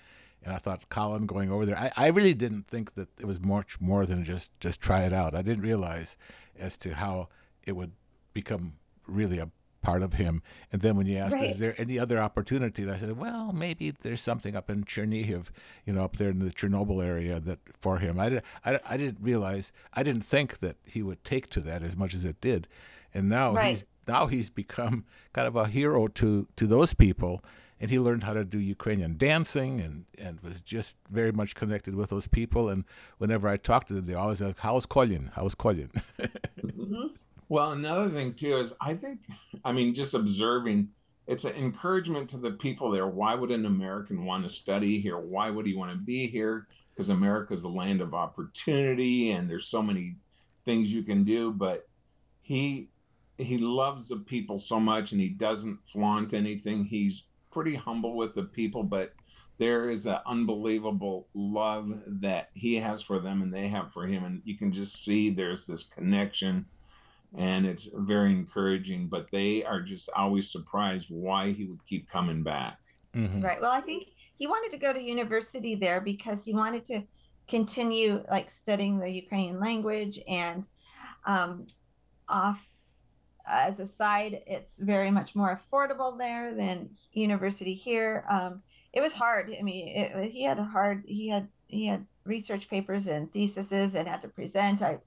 [0.43, 3.41] And I thought Colin going over there, I, I really didn't think that it was
[3.41, 5.35] much more than just just try it out.
[5.35, 6.17] I didn't realize
[6.59, 7.29] as to how
[7.65, 7.93] it would
[8.33, 8.75] become
[9.07, 9.49] really a
[9.87, 10.43] part of him.
[10.73, 11.51] And then when you asked, Right.
[11.51, 12.83] is there any other opportunity?
[12.83, 15.45] And I said, well, maybe there's something up in Chernihiv,
[15.87, 18.19] you know, up there in the Chernobyl area that for him.
[18.19, 21.83] I, did, I, I didn't realize, I didn't think that he would take to that
[21.89, 22.67] as much as it did.
[23.15, 23.71] And now Right.
[23.71, 27.33] he's now he's become kind of a hero to to those people
[27.81, 29.97] and he learned how to do Ukrainian dancing and,
[30.27, 32.63] and was just very much connected with those people.
[32.73, 32.85] And
[33.19, 35.25] whenever I talked to them, they always ask, "How's Kolin?
[35.37, 35.91] How's Kolin?"
[36.65, 37.07] Mm-hmm.
[37.49, 39.21] Well, another thing too is I think,
[39.65, 40.89] I mean, just observing,
[41.27, 43.07] it's an encouragement to the people there.
[43.07, 45.19] Why would an American want to study here?
[45.19, 46.67] Why would he want to be here?
[46.95, 50.17] Because America is a land of opportunity and there's so many
[50.65, 51.53] things you can do.
[51.53, 51.89] But
[52.43, 52.89] he
[53.39, 56.85] he loves the people so much and he doesn't flaunt anything.
[56.85, 59.13] He's pretty humble with the people, but
[59.59, 64.25] there is an unbelievable love that he has for them and they have for him.
[64.25, 66.65] And you can just see there's this connection
[67.37, 69.09] and it's very encouraging.
[69.09, 72.79] But they are just always surprised why he would keep coming back.
[73.15, 73.43] Mhm.
[73.43, 73.61] Right.
[73.61, 77.03] Well, I think he wanted to go to university there because he wanted to
[77.49, 80.67] continue like studying the Ukrainian language and
[81.25, 81.67] um,
[82.29, 82.69] off
[83.47, 88.25] as a side, it's very much more affordable there than university here.
[88.29, 89.55] Um, it was hard.
[89.57, 91.05] I mean, it, he had a hard.
[91.07, 94.83] He had he had research papers and theses and had to present.
[94.83, 94.99] I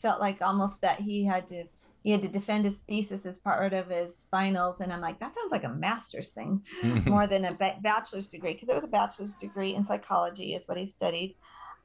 [0.00, 1.64] felt like almost that he had to
[2.02, 5.34] he had to defend his thesis as part of his finals, and I'm like, that
[5.34, 6.62] sounds like a master's thing
[7.04, 10.78] more than a bachelor's degree because it was a bachelor's degree in psychology is what
[10.78, 11.36] he studied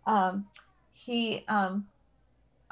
[0.08, 0.45] um,
[0.93, 1.86] he um,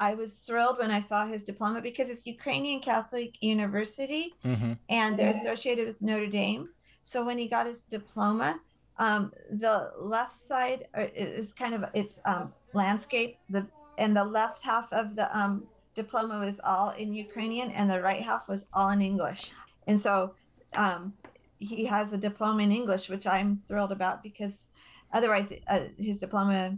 [0.00, 4.78] i was thrilled when i saw his diploma because it's ukrainian catholic university Mhm.
[4.88, 6.68] and they're associated with notre dame
[7.02, 8.58] so when he got his diploma
[8.98, 13.66] um, the left side uh, is kind of it's um, landscape the
[13.98, 18.22] and the left half of the um, diploma was all in ukrainian and the right
[18.22, 19.52] half was all in english
[19.86, 20.34] and so
[20.76, 21.12] um,
[21.58, 24.66] he has a diploma in English, which I'm thrilled about because
[25.12, 26.76] otherwise uh, his diploma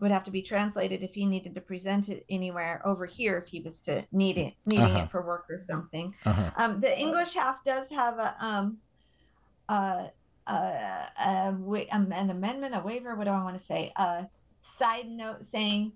[0.00, 3.48] would have to be translated if he needed to present it anywhere over here if
[3.48, 5.04] he was to need it needing Uh-huh.
[5.04, 6.14] it for work or something.
[6.24, 6.50] Uh-huh.
[6.56, 8.78] Um, the English half does have a um,
[9.68, 10.06] uh,
[10.46, 13.14] uh, a, um, an amendment, a waiver.
[13.16, 13.92] What do I want to say?
[13.96, 14.28] A
[14.62, 15.92] side note saying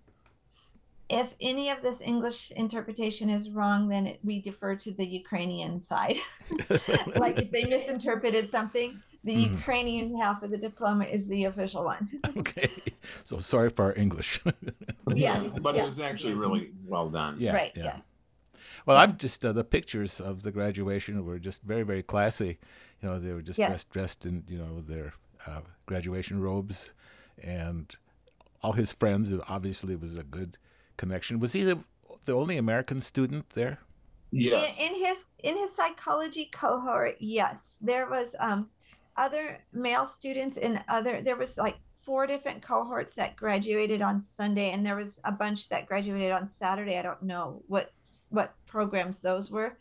[1.12, 5.78] if any of this English interpretation is wrong, then it, we defer to the Ukrainian
[5.80, 6.18] side.
[7.16, 9.52] like if they misinterpreted something, the Mhm.
[9.58, 12.04] Ukrainian half of the diploma is the official one.
[12.36, 12.70] okay.
[13.24, 14.40] So sorry for our English.
[15.14, 15.82] Yes, but yeah.
[15.82, 17.36] it was actually really well done.
[17.38, 17.72] Yeah, right.
[17.76, 17.84] yeah.
[17.84, 18.12] Yes.
[18.86, 22.58] Well, I'm just uh, the pictures of the graduation were just very, very classy.
[23.00, 23.68] You know, they were just Yes.
[23.70, 25.08] dressed, dressed in you know their
[25.46, 26.92] uh, graduation robes,
[27.42, 27.94] and
[28.62, 29.30] all his friends.
[29.32, 30.56] It obviously was a good
[31.02, 31.40] connection.
[31.40, 31.80] Was he the,
[32.26, 33.80] the only American student there?
[34.30, 34.78] Yes.
[34.78, 38.68] In, in his in his psychology cohort, yes, there was um
[39.16, 41.20] other male students in other.
[41.20, 45.68] There was like four different cohorts that graduated on Sunday, and there was a bunch
[45.68, 46.96] that graduated on Saturday.
[46.98, 47.92] I don't know what
[48.30, 49.76] what programs those were,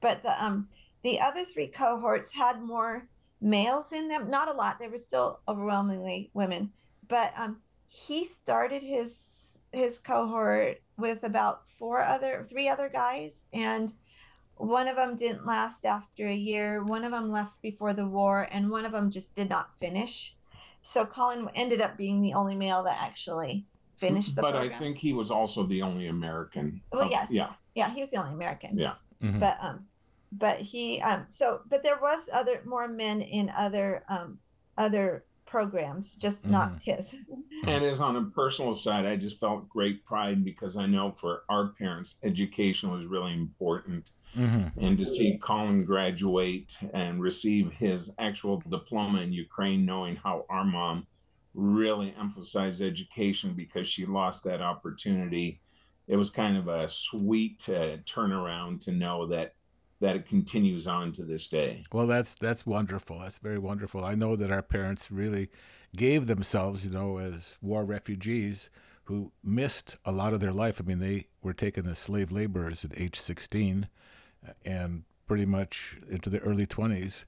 [0.00, 0.68] but the um
[1.04, 3.06] the other three cohorts had more
[3.40, 4.30] males in them.
[4.30, 4.78] Not a lot.
[4.78, 6.72] They were still overwhelmingly women,
[7.08, 7.58] but um
[7.88, 13.94] he started his his cohort with about four other three other guys and
[14.56, 18.46] one of them didn't last after a year one of them left before the war
[18.52, 20.34] and one of them just did not finish
[20.82, 23.64] so colin ended up being the only male that actually
[23.96, 26.80] finished the but program I think he was also the only American.
[26.92, 27.28] Well, yes.
[27.30, 27.50] Yeah.
[27.74, 28.94] yeah he was the only american Yeah.
[29.22, 29.40] Mhm.
[29.40, 29.86] but um
[30.32, 34.38] but he um so but there was other more men in other um
[34.76, 37.14] other programs just not his
[37.66, 41.42] And as on a personal side, I just felt great pride because I know for
[41.50, 44.10] our parents, education was really important.
[44.34, 44.80] Mm-hmm.
[44.82, 50.64] And to see Colin graduate and receive his actual diploma in Ukraine, knowing how our
[50.64, 51.06] mom
[51.52, 55.60] really emphasized education because she lost that opportunity.
[56.08, 59.52] It was kind of a sweet uh, turnaround to know that
[60.02, 61.84] that it continues on to this day.
[61.92, 63.20] Well, that's that's wonderful.
[63.20, 64.04] That's very wonderful.
[64.04, 65.48] I know that our parents really
[65.96, 68.68] gave themselves, you know, as war refugees
[69.04, 70.80] who missed a lot of their life.
[70.80, 73.88] I mean, they were taken as slave laborers at age 16
[74.46, 77.24] uh, and pretty much into the early 20s.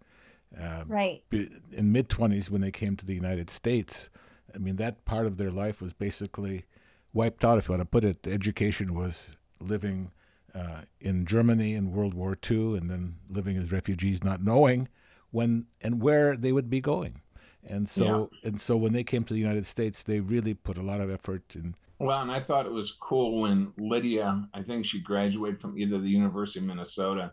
[0.60, 1.22] Uh, right.
[1.30, 4.10] In mid 20s, when they came to the United States,
[4.52, 6.64] I mean, that part of their life was basically
[7.12, 8.26] wiped out, if you want to put it.
[8.26, 10.10] Education was living
[10.54, 14.88] uh, in Germany in World War II and then living as refugees, not knowing
[15.30, 17.20] when and where they would be going.
[17.66, 18.48] And so, yeah.
[18.48, 21.10] and so when they came to the United States, they really put a lot of
[21.10, 21.74] effort in.
[21.98, 25.98] Well, and I thought it was cool when Lydia, I think she graduated from either
[25.98, 27.32] the University of Minnesota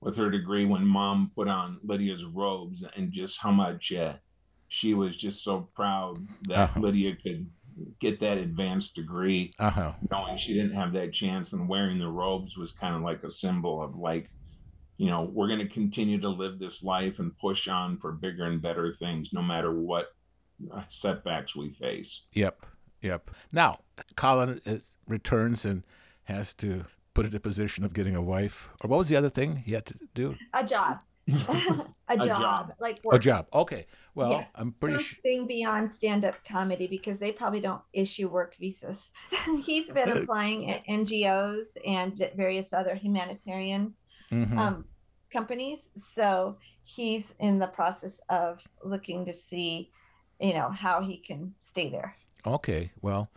[0.00, 4.14] with her degree when mom put on Lydia's robes and just how much uh,
[4.68, 6.80] she was just so proud that uh-huh.
[6.80, 7.48] Lydia could
[8.00, 9.92] get that advanced degree, uh-huh.
[10.10, 11.52] knowing she didn't have that chance.
[11.52, 14.30] And wearing the robes was kind of like a symbol of like,
[14.96, 18.44] you know, we're going to continue to live this life and push on for bigger
[18.44, 20.08] and better things, no matter what
[20.74, 22.26] uh, setbacks we face.
[22.32, 22.66] Yep.
[23.02, 23.30] Yep.
[23.52, 23.80] Now,
[24.16, 25.84] Colin is, returns and
[26.24, 28.68] has to put it in a position of getting a wife.
[28.82, 30.36] Or what was the other thing he had to do?
[30.52, 30.98] A job.
[31.48, 33.16] a, a job, job, like work.
[33.16, 33.46] a job.
[33.52, 34.44] Okay, well, yeah.
[34.54, 39.10] I'm pretty something beyond stand-up comedy because they probably don't issue work visas.
[39.62, 43.94] He's been applying at NGOs and various other humanitarian
[44.32, 44.58] mm-hmm.
[44.58, 44.84] um,
[45.32, 49.90] companies, so he's in the process of looking to see,
[50.40, 52.16] you know, how he can stay there.
[52.46, 53.30] Okay, well,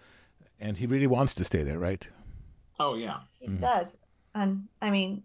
[0.60, 2.08] and he really wants to stay there, right?
[2.80, 3.60] Oh yeah, he mm-hmm.
[3.60, 3.98] does.
[4.34, 5.24] And I mean,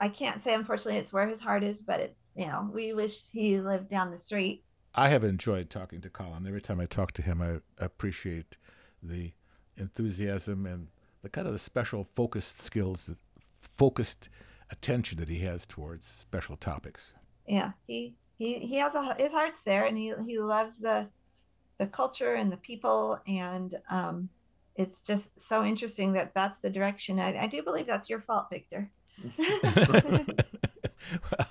[0.00, 3.28] I can't say unfortunately it's where his heart is, but it's you know we wish
[3.30, 4.64] he lived down the street.
[4.94, 6.46] I have enjoyed talking to Colin.
[6.46, 8.56] Every time I talk to him, I appreciate
[9.02, 9.32] the
[9.76, 10.88] enthusiasm and
[11.22, 13.10] the kind of the special focused skills,
[13.78, 14.28] focused
[14.70, 17.12] attention that he has towards special topics.
[17.46, 21.08] Yeah, he he he has a his heart's there, and he he loves the
[21.78, 24.28] the culture and the people, and um,
[24.76, 27.18] it's just so interesting that that's the direction.
[27.18, 28.90] I, I do believe that's your fault, Victor.
[31.22, 31.48] Well,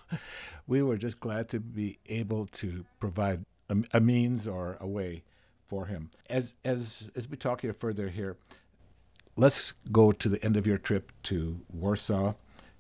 [0.67, 5.23] we were just glad to be able to provide a, a, means or a way
[5.67, 6.12] for him.
[6.29, 8.38] As as as we talk here further here,
[9.36, 12.34] let's go to the end of your trip to Warsaw,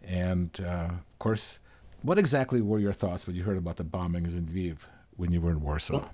[0.03, 1.59] and uh, of course,
[2.01, 4.77] what exactly were your thoughts when you heard about the bombings in Lviv
[5.17, 6.05] when you were in Warsaw?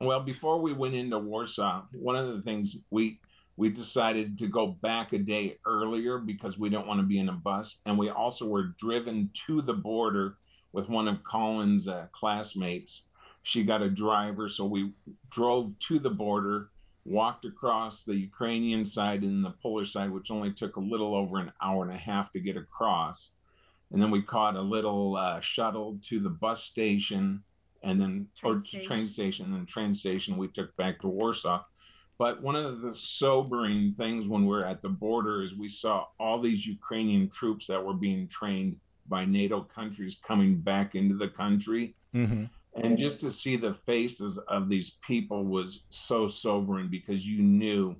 [0.00, 3.20] Well, before we went into Warsaw, one of the things we
[3.56, 7.28] we decided to go back a day earlier because we don't want to be in
[7.28, 7.80] a bus.
[7.86, 10.36] And we also were driven to the border
[10.72, 13.04] with one of Colin's uh, classmates.
[13.42, 14.48] She got a driver.
[14.48, 14.92] So we
[15.30, 16.70] drove to the border,
[17.04, 21.38] walked across the Ukrainian side and the Polish side, which only took a little over
[21.38, 23.30] an hour and a half to get across.
[23.92, 27.44] And then we caught a little uh, shuttle to the bus station
[27.84, 28.82] and then train or station.
[28.82, 31.62] train station and then train station we took back to Warsaw
[32.18, 36.40] but one of the sobering things when we're at the border is we saw all
[36.40, 38.76] these Ukrainian troops that were being trained
[39.08, 41.94] by NATO countries coming back into the country.
[42.14, 42.44] Mm-hmm.
[42.76, 47.96] And just to see the faces of these people was so sobering because you knew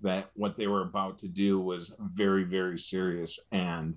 [0.00, 3.38] that what they were about to do was very, very serious.
[3.52, 3.96] And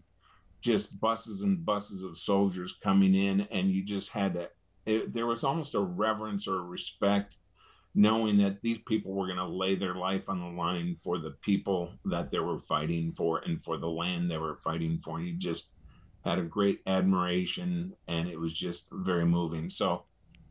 [0.62, 4.50] just buses and buses of soldiers coming in, and you just had to,
[4.86, 7.38] it, there was almost a reverence or a respect
[7.96, 11.32] knowing that these people were going to lay their life on the line for the
[11.42, 15.22] people that they were fighting for and for the land they were fighting for.
[15.22, 15.70] You just
[16.26, 19.70] had a great admiration, and it was just very moving.
[19.70, 20.04] So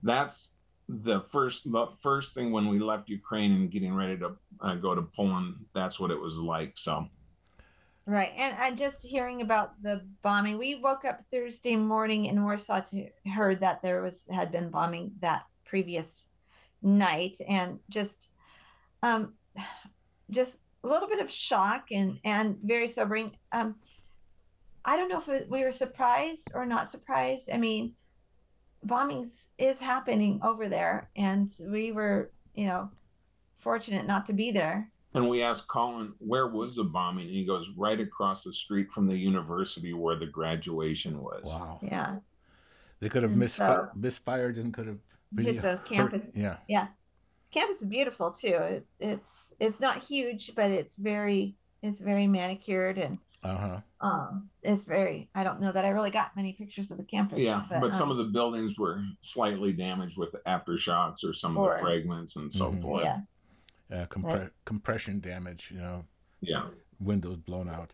[0.03, 0.55] that's
[0.89, 4.95] the first the first thing when we left Ukraine and getting ready to uh, go
[4.95, 5.57] to Poland.
[5.75, 6.73] That's what it was like.
[6.77, 7.07] So.
[8.07, 10.59] Right, and just hearing about the bombing.
[10.59, 15.13] We woke up Thursday morning in Warsaw to heard that there was had been bombing
[15.21, 16.27] that previous
[16.85, 18.29] night and just
[19.03, 19.33] um
[20.31, 23.33] just a little bit of shock and and very sobering.
[23.53, 23.75] Um
[24.85, 27.49] i don't know if we were surprised or not surprised.
[27.53, 27.95] I mean
[28.87, 32.91] bombings is happening over there and we were you know
[33.59, 34.91] fortunate not to be there.
[35.15, 37.27] And we asked colin where was the bombing?
[37.27, 41.45] And he goes right across the street from the university where the graduation was.
[41.47, 41.79] Wow.
[41.83, 42.17] Yeah.
[43.01, 44.99] They could have misfi- so, misfired and could have
[45.37, 46.27] hit the campus.
[46.27, 46.57] Hurt, yeah.
[46.69, 46.87] Yeah.
[47.51, 48.49] Campus is beautiful too.
[48.57, 53.81] It, it's it's not huge, but it's very it's very manicured and Uh-huh.
[54.01, 55.29] Um, it's very.
[55.35, 57.41] I don't know that I really got many pictures of the campus.
[57.41, 61.57] Yeah, but, some um, of the buildings were slightly damaged with the aftershocks or some
[61.59, 62.83] Or- of the fragments and so Mhm.
[62.83, 63.05] forth.
[63.05, 63.21] yeah,
[63.93, 66.05] Uh, compre- Compression damage, you know,
[66.41, 66.69] Yeah.
[67.01, 67.93] windows blown out.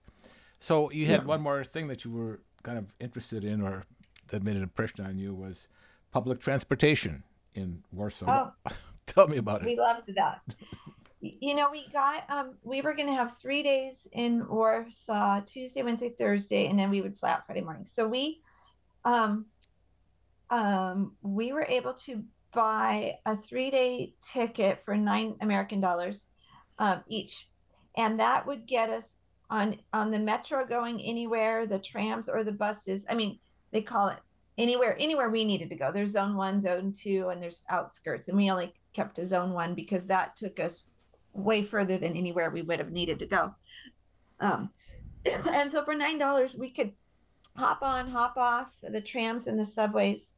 [0.61, 1.27] So you had Yeah.
[1.27, 3.85] one more thing that you were kind of interested in or
[4.29, 5.67] that made an impression on you was
[6.13, 7.25] public transportation
[7.55, 8.51] in Warsaw.
[8.67, 8.73] Oh.
[9.07, 9.67] Tell me about it.
[9.67, 10.41] we loved that.
[11.21, 16.11] You know, we got um we were gonna have three days in Warsaw, Tuesday, Wednesday,
[16.11, 17.85] Thursday, and then we would fly out Friday morning.
[17.85, 18.41] So we
[19.05, 19.47] um
[20.49, 22.23] um we were able to
[22.55, 26.29] buy a three day ticket for nine American dollars
[26.79, 27.49] um each.
[27.97, 29.17] And that would get us
[29.51, 33.05] on on the metro going anywhere, the trams or the buses.
[33.11, 33.39] I mean,
[33.73, 34.19] they call it
[34.61, 38.37] anywhere anywhere we needed to go there's zone one zone two and there's outskirts and
[38.37, 40.85] we only kept to zone one because that took us
[41.33, 43.55] way further than anywhere we would have needed to go
[44.41, 44.71] um,
[45.25, 46.93] and so for nine dollars we could
[47.57, 50.35] hop on hop off the trams and the subways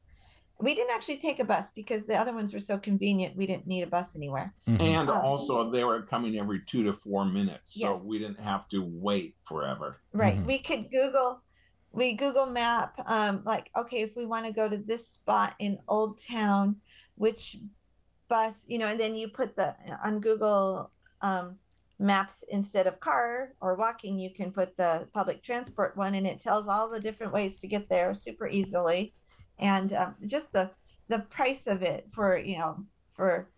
[0.60, 3.66] we didn't actually take a bus because the other ones were so convenient we didn't
[3.66, 4.80] need a bus anywhere Mhm.
[4.80, 5.20] And Oh.
[5.20, 8.06] also, they were coming every two to four minutes, so Yes.
[8.08, 10.00] we didn't have to wait forever.
[10.12, 10.46] right Mhm.
[10.46, 11.40] we could google
[11.92, 15.78] we google map um like okay if we want to go to this spot in
[15.88, 16.76] old town
[17.16, 17.56] which
[18.28, 20.90] bus you know and then you put the on google
[21.20, 21.56] um
[21.98, 26.40] maps instead of car or walking you can put the public transport one and it
[26.40, 29.14] tells all the different ways to get there super easily
[29.58, 30.70] and um, just the
[31.08, 32.76] the price of it for you know
[33.12, 33.50] for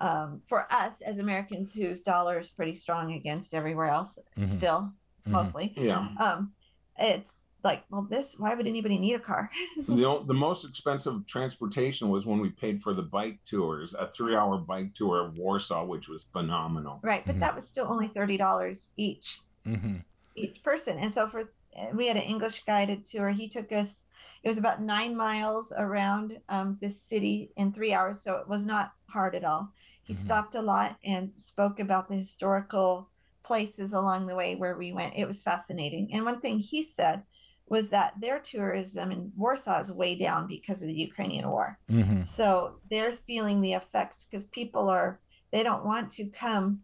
[0.00, 4.46] um, for us as americans whose dollar is pretty strong against everywhere else Mhm.
[4.48, 4.92] still
[5.26, 5.32] Mhm.
[5.32, 6.06] mostly Yeah.
[6.20, 6.52] um
[6.98, 9.50] it's like well this why would anybody need a car
[9.88, 14.06] the, o- the most expensive transportation was when we paid for the bike tours, a
[14.10, 16.98] three hour bike tour of Warsaw, which was phenomenal.
[17.02, 17.40] right but Mhm.
[17.40, 20.02] that was still only $30 each Mhm.
[20.34, 21.42] each person and so for
[21.94, 23.90] we had an english guided tour he took us
[24.42, 28.64] it was about nine miles around um, this city in three hours so it was
[28.64, 29.62] not hard at all
[30.04, 30.18] he Mhm.
[30.26, 33.10] stopped a lot and spoke about the historical
[33.44, 37.22] places along the way where we went it was fascinating and one thing he said
[37.70, 42.22] was that their tourism in warsaw is way down because of the ukrainian war Mhm.
[42.22, 45.18] So they're feeling the effects because people are
[45.50, 46.82] they don't want to come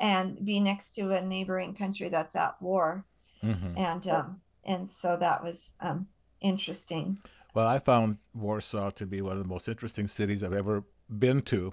[0.00, 3.04] and be next to a neighboring country that's at war,
[3.42, 3.74] Mhm.
[3.78, 6.08] and um, and so that was um,
[6.40, 7.18] interesting.
[7.54, 11.40] Well, I found Warsaw to be one of the most interesting cities I've ever been
[11.42, 11.72] to.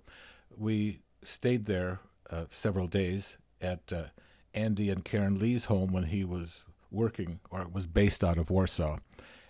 [0.56, 2.00] We stayed there
[2.30, 4.06] uh, several days at uh,
[4.54, 6.64] Andy and Karen Lee's home when he was
[6.94, 8.98] working or was based out of Warsaw,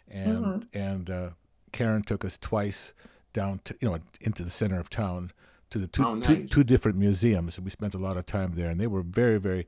[0.09, 1.29] and and uh,
[1.71, 2.93] Karen took us twice
[3.33, 5.31] down to you know into the center of town
[5.69, 6.49] to the two, Oh, two, nice.
[6.49, 7.59] two different museums.
[7.59, 9.67] We spent a lot of time there, and they were very very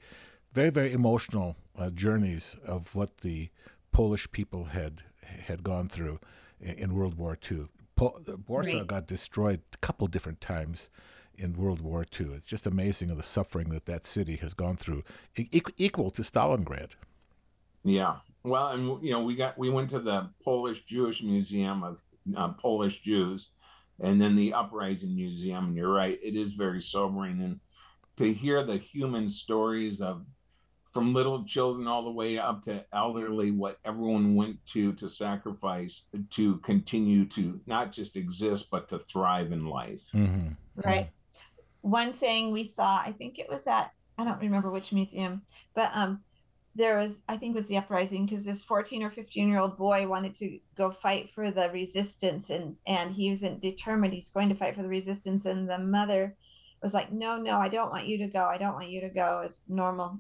[0.54, 3.50] very very emotional uh, journeys of what the
[3.92, 6.20] Polish people had had gone through
[6.62, 7.66] in, in World War II.
[7.96, 8.88] Po- Warsaw Right.
[8.88, 10.90] got destroyed a couple different times
[11.38, 12.28] in World War II.
[12.36, 15.04] It's just amazing of the suffering that that city has gone through,
[15.36, 16.92] e- equal to Stalingrad.
[17.86, 18.16] Yeah.
[18.44, 22.02] Well, and you know, we got we went to the Polish Jewish Museum of
[22.36, 23.52] uh, Polish Jews,
[24.02, 25.68] and then the Uprising Museum.
[25.68, 27.60] And you're right, it is very sobering, and
[28.18, 30.26] to hear the human stories of
[30.94, 36.08] from little children all the way up to elderly, what everyone went to to sacrifice
[36.32, 40.04] to continue to not just exist but to thrive in life.
[40.14, 40.54] Mm-hmm.
[40.78, 41.10] Right.
[41.82, 45.42] One saying we saw, I think it was at I don't remember which museum,
[45.74, 46.22] but um,
[46.76, 50.08] there was I think was the uprising because this 14 or 15 year old boy
[50.08, 54.56] wanted to go fight for the resistance and and he wasn't determined he's going to
[54.56, 56.36] fight for the resistance and the mother
[56.84, 59.10] was like no no I don't want you to go I don't want you to
[59.10, 60.20] go as normal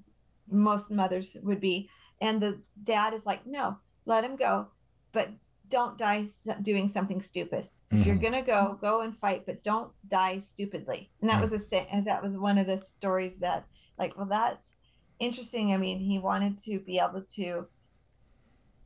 [0.49, 1.89] most mothers would be
[2.21, 4.67] and the dad is like no let him go
[5.11, 5.29] but
[5.67, 6.25] don't die
[6.61, 8.21] doing something stupid if you're Mhm.
[8.21, 11.41] gonna go go and fight but don't die stupidly and that Mm.
[11.41, 13.65] was a that was one of the stories that
[13.97, 14.73] like well that's
[15.19, 17.65] interesting i mean he wanted to be able to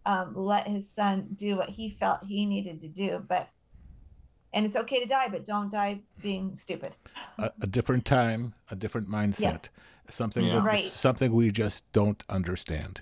[0.05, 3.49] um, let his son do what he felt he needed to do but
[4.53, 6.93] and it's okay to die but don't die being stupid
[7.37, 9.69] a, a different time, a different mindset,
[10.09, 10.55] something Yeah.
[10.55, 10.83] that, Right.
[10.83, 13.01] something we just don't understand.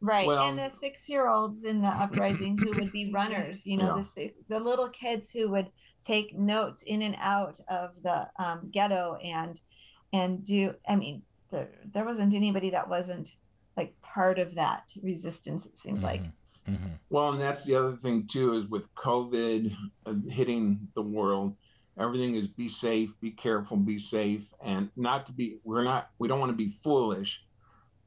[0.00, 3.76] right Well- and the six year olds in the uprising who would be runners you
[3.78, 4.02] know Yeah.
[4.16, 5.70] the the little kids who would
[6.04, 9.60] take notes in and out of the um, ghetto and
[10.12, 11.22] and do i mean
[11.54, 13.36] there there wasn't anybody that wasn't
[13.76, 16.22] like part of that resistance it seemed like
[16.68, 16.98] Mhm.
[17.10, 19.74] Well, and that's the other thing too is with COVID
[20.06, 21.56] uh, hitting the world,
[21.98, 25.58] everything is be safe, be careful, be safe, and not to be.
[25.64, 26.10] We're not.
[26.18, 27.44] We don't want to be foolish,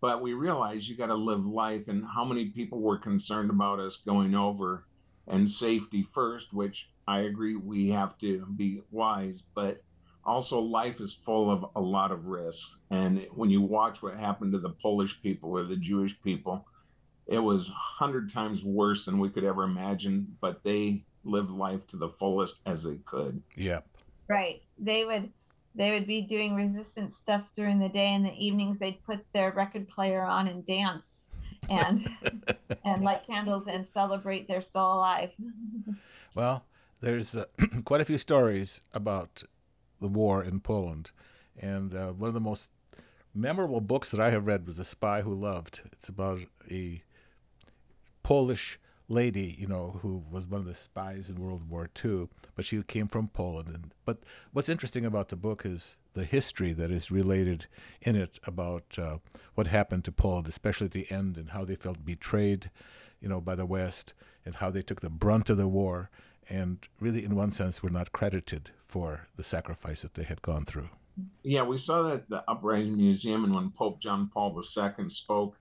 [0.01, 3.79] but we realized you got to live life and how many people were concerned about
[3.79, 4.85] us going over
[5.27, 9.83] and safety first, which I agree we have to be wise, but
[10.27, 12.75] also life is full of a lot of risks.
[12.91, 16.67] And when you watch what happened to the Polish people or the Jewish people,
[17.25, 21.97] it was hundred times worse than we could ever imagine, but they lived life to
[21.97, 23.41] the fullest as they could.
[23.55, 23.87] Yep.
[24.27, 24.61] Right.
[24.77, 25.31] They would
[25.75, 29.51] they would be doing resistance stuff during the day and the evenings they'd put their
[29.51, 31.31] record player on and dance
[31.69, 32.09] and
[32.85, 35.31] and light candles and celebrate they're still alive.
[36.35, 36.65] well,
[37.01, 37.45] there's uh,
[37.85, 39.43] quite a few stories about
[40.01, 41.11] the war in Poland,
[41.57, 42.69] and uh, one of the most
[43.33, 45.81] memorable books that I have read was *A Spy Who Loved*.
[45.91, 47.03] It's about a
[48.23, 48.79] Polish
[49.09, 52.81] lady, you know, who was one of the spies in World War II, but she
[52.83, 53.69] came from Poland.
[53.69, 57.67] And but what's interesting about the book is the history that is related
[58.01, 59.17] in it about uh,
[59.55, 62.69] what happened to Poland, especially at the end, and how they felt betrayed,
[63.21, 64.13] you know, by the West,
[64.45, 66.09] and how they took the brunt of the war,
[66.49, 70.65] and really, in one sense, were not credited for the sacrifice that they had gone
[70.65, 70.89] through.
[71.43, 75.57] Yeah, we saw that at the Uprising Museum, and when Pope John Paul II spoke,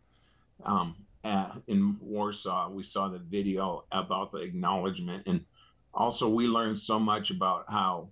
[0.65, 5.25] um, at, in Warsaw, we saw the video about the acknowledgement.
[5.27, 5.45] And
[5.93, 8.09] also, we learned so much about how,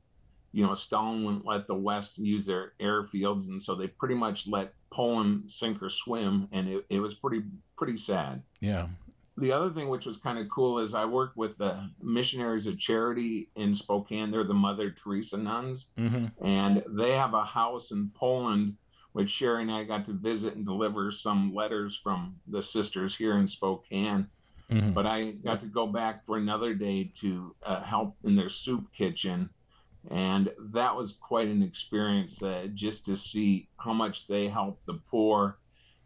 [0.53, 3.49] you know, Stalin wouldn't let the West use their airfields.
[3.49, 6.49] And so they pretty much let Poland sink or swim.
[6.53, 7.45] And it, it was pretty,
[7.77, 8.43] pretty sad.
[8.61, 8.89] Yeah.
[9.37, 12.79] The other thing, which was kind of cool, is I worked with the Missionaries of
[12.79, 14.31] Charity in Spokane.
[14.31, 15.87] They're the Mother Teresa nuns.
[15.99, 16.47] Mm-hmm.
[16.47, 18.77] And they have a house in Poland
[19.15, 23.39] which Sherry and I got to visit and deliver some letters from the sisters here
[23.39, 24.27] in Spokane.
[24.73, 24.91] Mm-hmm.
[24.91, 28.87] But I got to go back for another day to uh, help in their soup
[28.93, 29.49] kitchen.
[30.11, 34.95] And that was quite an experience uh, just to see how much they help the
[35.09, 35.59] poor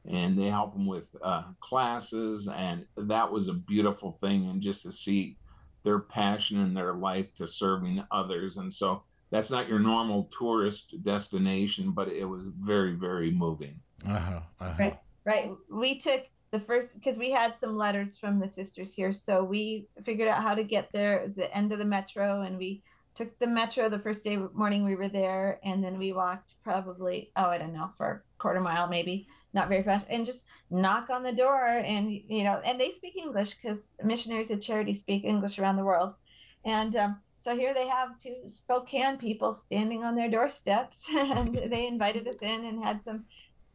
[0.09, 2.49] and they help them with uh, classes.
[2.49, 4.49] And that was a beautiful thing.
[4.49, 5.37] And just to see
[5.85, 8.57] their passion and their life to serving others.
[8.57, 13.79] And so that's not your normal tourist destination, but it was very, very moving.
[14.07, 14.75] Uh-huh, uh-huh.
[14.79, 15.51] Right, right.
[15.71, 19.87] We took the first because we had some letters from the sisters here, so we
[20.05, 21.19] figured out how to get there.
[21.19, 22.83] It was the end of the metro, and we
[23.15, 27.31] took the metro the first day morning we were there, and then we walked probably
[27.37, 31.11] oh I don't know for a quarter mile maybe, not very fast, and just knock
[31.11, 35.25] on the door, and you know, and they speak English because missionaries of charity speak
[35.25, 36.15] English around the world,
[36.65, 41.87] and um, so here they have two Spokane people standing on their doorsteps, and they
[41.87, 43.25] invited us in and had some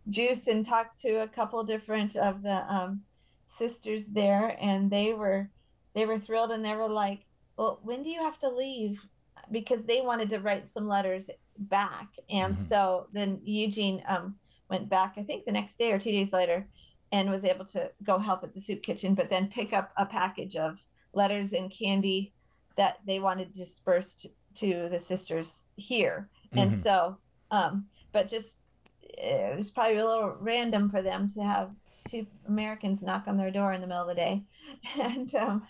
[0.10, 3.02] juice and talked to a couple different of the um,
[3.48, 5.50] sisters there, and they were
[5.94, 7.26] they were thrilled, and they were like,
[7.58, 9.06] "Well, when do you have to leave?"
[9.52, 12.64] Because they wanted to write some letters back, and mm-hmm.
[12.66, 14.36] so then Eugene um,
[14.70, 15.16] went back.
[15.18, 16.68] I think the next day or two days later,
[17.12, 20.06] and was able to go help at the soup kitchen, but then pick up a
[20.06, 20.84] package of
[21.14, 22.34] letters and candy
[22.76, 26.30] that they wanted dispersed to the sisters here.
[26.48, 26.60] Mm-hmm.
[26.60, 27.18] And so,
[27.52, 28.58] um, but just
[29.02, 31.70] it was probably a little random for them to have
[32.10, 34.44] two Americans knock on their door in the middle of the day
[35.00, 35.68] and um,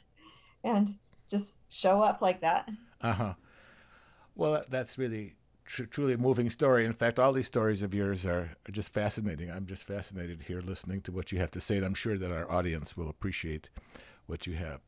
[0.63, 0.95] and
[1.29, 2.69] just show up like that.
[3.01, 3.33] Uh huh.
[4.35, 5.35] Well, that's really
[5.73, 6.85] tr- truly a moving story.
[6.85, 9.49] In fact, all these stories of yours are, are just fascinating.
[9.49, 12.31] I'm just fascinated here listening to what you have to say, and I'm sure that
[12.31, 13.69] our audience will appreciate
[14.27, 14.81] what you have.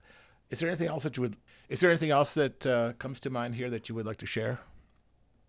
[0.51, 3.31] Is there anything else that you would is there anything else that uh, comes to
[3.31, 4.59] mind here that you would like to share?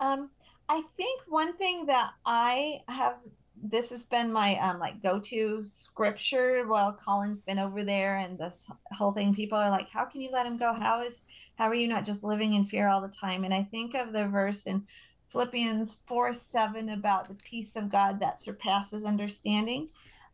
[0.01, 0.31] Um,
[0.71, 3.17] I think one thing that I have
[3.63, 8.67] this has been my um, like go-to scripture while Colin's been over there and this
[8.93, 11.23] whole thing people are like how can you let him go how is
[11.57, 14.13] how are you not just living in fear all the time and I think of
[14.13, 14.87] the verse in
[15.29, 19.89] Philippians 4 7 about the peace of God that surpasses understanding.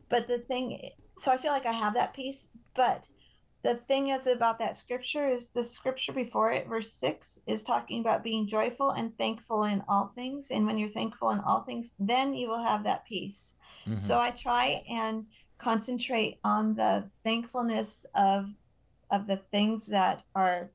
[0.09, 3.07] But the thing so I feel like I have that peace but
[3.63, 8.01] the thing is about that scripture is the scripture before it verse 6 is talking
[8.01, 10.51] about being joyful and thankful in all things.
[10.51, 13.55] And when you're thankful in all things then you will have that peace.
[13.87, 13.99] Mm-hmm.
[13.99, 15.25] so i try and
[15.57, 18.47] concentrate on the thankfulness of
[19.11, 20.71] of the things that are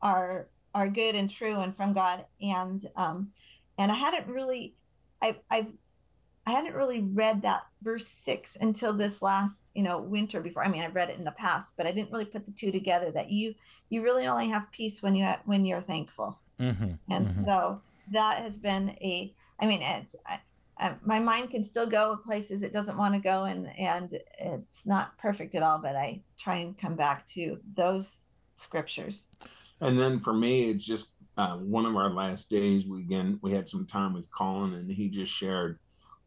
[0.00, 3.30] are are good and true and from god and um
[3.78, 4.74] and i hadn't really
[5.22, 5.68] I, I've
[6.46, 10.64] I hadn't really read that verse six until this last, you know, winter before.
[10.64, 12.72] I mean, I've read it in the past, but I didn't really put the two
[12.72, 13.12] together.
[13.12, 13.54] That you
[13.90, 17.44] you really only have peace when you when you're thankful, mm-hmm, and mm-hmm.
[17.44, 19.32] so that has been a.
[19.60, 20.40] I mean, it's I,
[20.78, 24.84] I, my mind can still go places it doesn't want to go, and and it's
[24.84, 25.78] not perfect at all.
[25.78, 28.18] But I try and come back to those
[28.56, 29.28] scriptures.
[29.82, 32.86] And then for me, it's just uh, one of our last days.
[32.86, 35.78] We again we had some time with Colin, and he just shared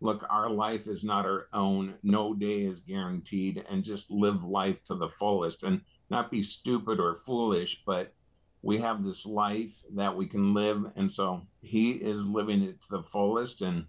[0.01, 1.95] look, our life is not our own.
[2.03, 6.99] No day is guaranteed, and just live life to the fullest and not be stupid
[6.99, 8.13] or foolish, but
[8.61, 10.85] we have this life that we can live.
[10.95, 13.61] And so he is living it to the fullest.
[13.61, 13.85] And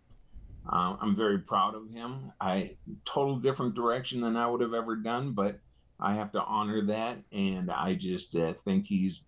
[0.71, 2.33] uh, I'm very proud of him.
[2.41, 5.59] I total different direction than I would have ever done, but
[5.99, 7.19] I have to honor that.
[7.33, 9.23] And I just uh, think he's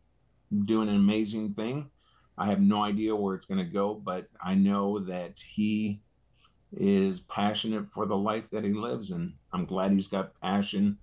[0.65, 1.91] doing an amazing thing.
[2.37, 6.01] I have no idea where it's going to go, but I know that he
[6.77, 9.11] is passionate for the life that he lives.
[9.11, 10.99] And I'm glad he's got passion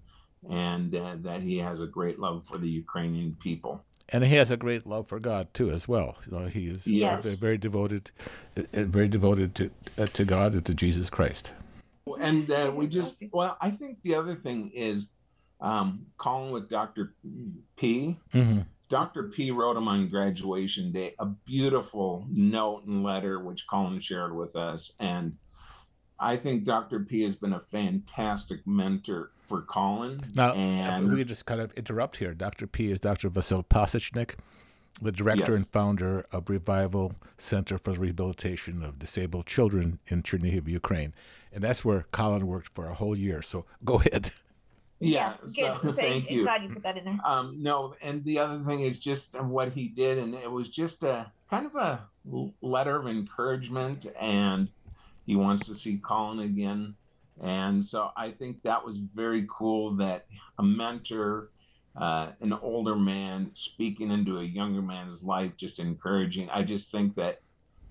[0.50, 3.84] and uh, that he has a great love for the Ukrainian people.
[4.10, 6.18] And he has a great love for God too, as well.
[6.26, 7.26] You know, he is yes.
[7.36, 8.12] very devoted,
[8.56, 11.54] uh, very devoted to uh, to God and to Jesus Christ.
[12.20, 15.08] And uh, we just well, I think the other thing is
[15.60, 17.16] um, Colin with Dr.
[17.78, 18.20] P.
[18.32, 18.62] Mm-hmm.
[18.88, 19.24] Dr.
[19.30, 24.56] P wrote him on graduation day a beautiful note and letter, which Colin shared with
[24.56, 24.94] us.
[25.00, 25.38] And
[26.20, 27.02] I think Dr.
[27.02, 30.22] P has been a fantastic mentor for Colin.
[30.36, 32.34] Now, and we just kind of interrupt here.
[32.34, 32.68] Dr.
[32.68, 33.30] P is Dr.
[33.30, 34.36] Vasil Pasechnik,
[35.02, 35.56] the director yes.
[35.56, 41.14] and founder of Revival Center for the Rehabilitation of Disabled Children in Chernihiv, Ukraine.
[41.52, 43.42] And that's where Colin worked for a whole year.
[43.42, 44.32] So go ahead.
[45.10, 46.44] Yes, so, thank, thank you.
[46.44, 47.20] Glad you put that in there.
[47.24, 51.04] Um, no, and the other thing is just what he did, and it was just
[51.04, 52.08] a kind of a
[52.62, 54.70] letter of encouragement, and
[55.26, 56.96] he wants to see Colin again,
[57.42, 60.26] and so I think that was very cool that
[60.58, 61.52] a mentor,
[61.96, 66.50] uh, an older man speaking into a younger man's life, just encouraging.
[66.50, 67.42] I just think that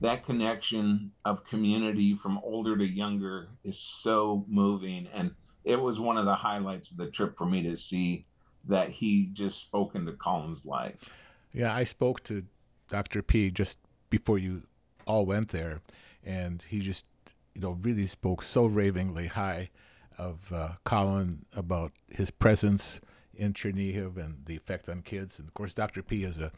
[0.01, 5.35] that connection of community from older to younger is so moving and
[5.65, 8.27] it was one of the highlights of the trip for me to see
[8.67, 11.09] that he just spoke into Colin's life.
[11.53, 12.45] Yeah, I spoke to
[12.89, 13.23] Dr.
[13.23, 13.79] P just
[14.11, 14.63] before you
[15.07, 15.81] all went there,
[16.25, 17.07] and he just,
[17.55, 19.71] you know, really spoke so ravingly high
[20.19, 23.01] of uh, Colin about his presence
[23.35, 25.39] in Chernihiv and the effect on kids.
[25.39, 26.03] And of course, Dr.
[26.03, 26.53] P is a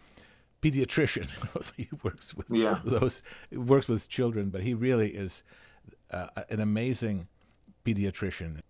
[0.63, 1.29] pediatrician,
[1.63, 2.81] so he works with yeah.
[2.85, 5.43] those works with children, but he really is
[6.11, 7.29] uh, an amazing
[7.85, 8.61] pediatrician.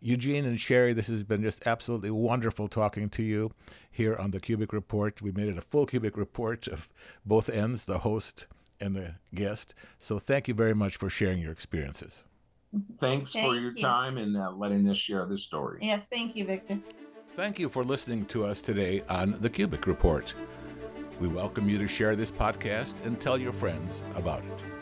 [0.00, 3.52] Eugene and Sherry, this has been just absolutely wonderful talking to you
[3.90, 5.22] here on the Kubik Report.
[5.22, 6.88] We made it a full Kubik Report of
[7.24, 8.46] both ends, the host
[8.78, 9.74] and the guest.
[9.98, 12.22] So thank you very much for sharing your experiences.
[13.00, 13.82] Thanks thank for your you.
[13.82, 15.78] time and uh, letting us share this story.
[15.80, 16.78] Yes, thank you, Victor.
[17.34, 20.34] Thank you for listening to us today on the Kubik Report.
[21.20, 24.75] We welcome you to share this podcast and tell your friends about it.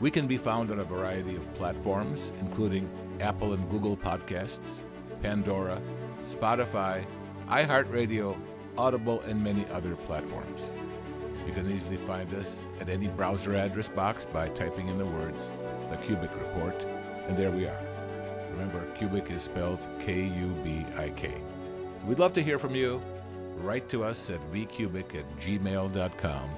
[0.00, 2.90] We can be found on a variety of platforms, including
[3.20, 4.78] Apple and Google Podcasts,
[5.22, 5.80] Pandora,
[6.26, 7.06] Spotify,
[7.48, 8.36] iHeartRadio,
[8.76, 10.72] Audible, and many other platforms.
[11.46, 15.50] You can easily find us at any browser address box by typing in the words
[15.90, 16.74] The Kubik Report,
[17.28, 17.80] and there we are.
[18.50, 21.34] Remember, Kubik is spelled K U B I K.
[22.04, 23.00] We'd love to hear from you.
[23.58, 26.50] Write to us at vkubik at gmail.com.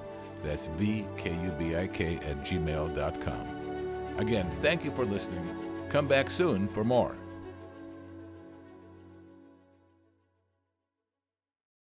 [0.46, 3.46] That's V-K-U-B-I-K at gmail.com.
[4.18, 5.44] Again, thank you for listening
[5.90, 7.14] Come back soon for more.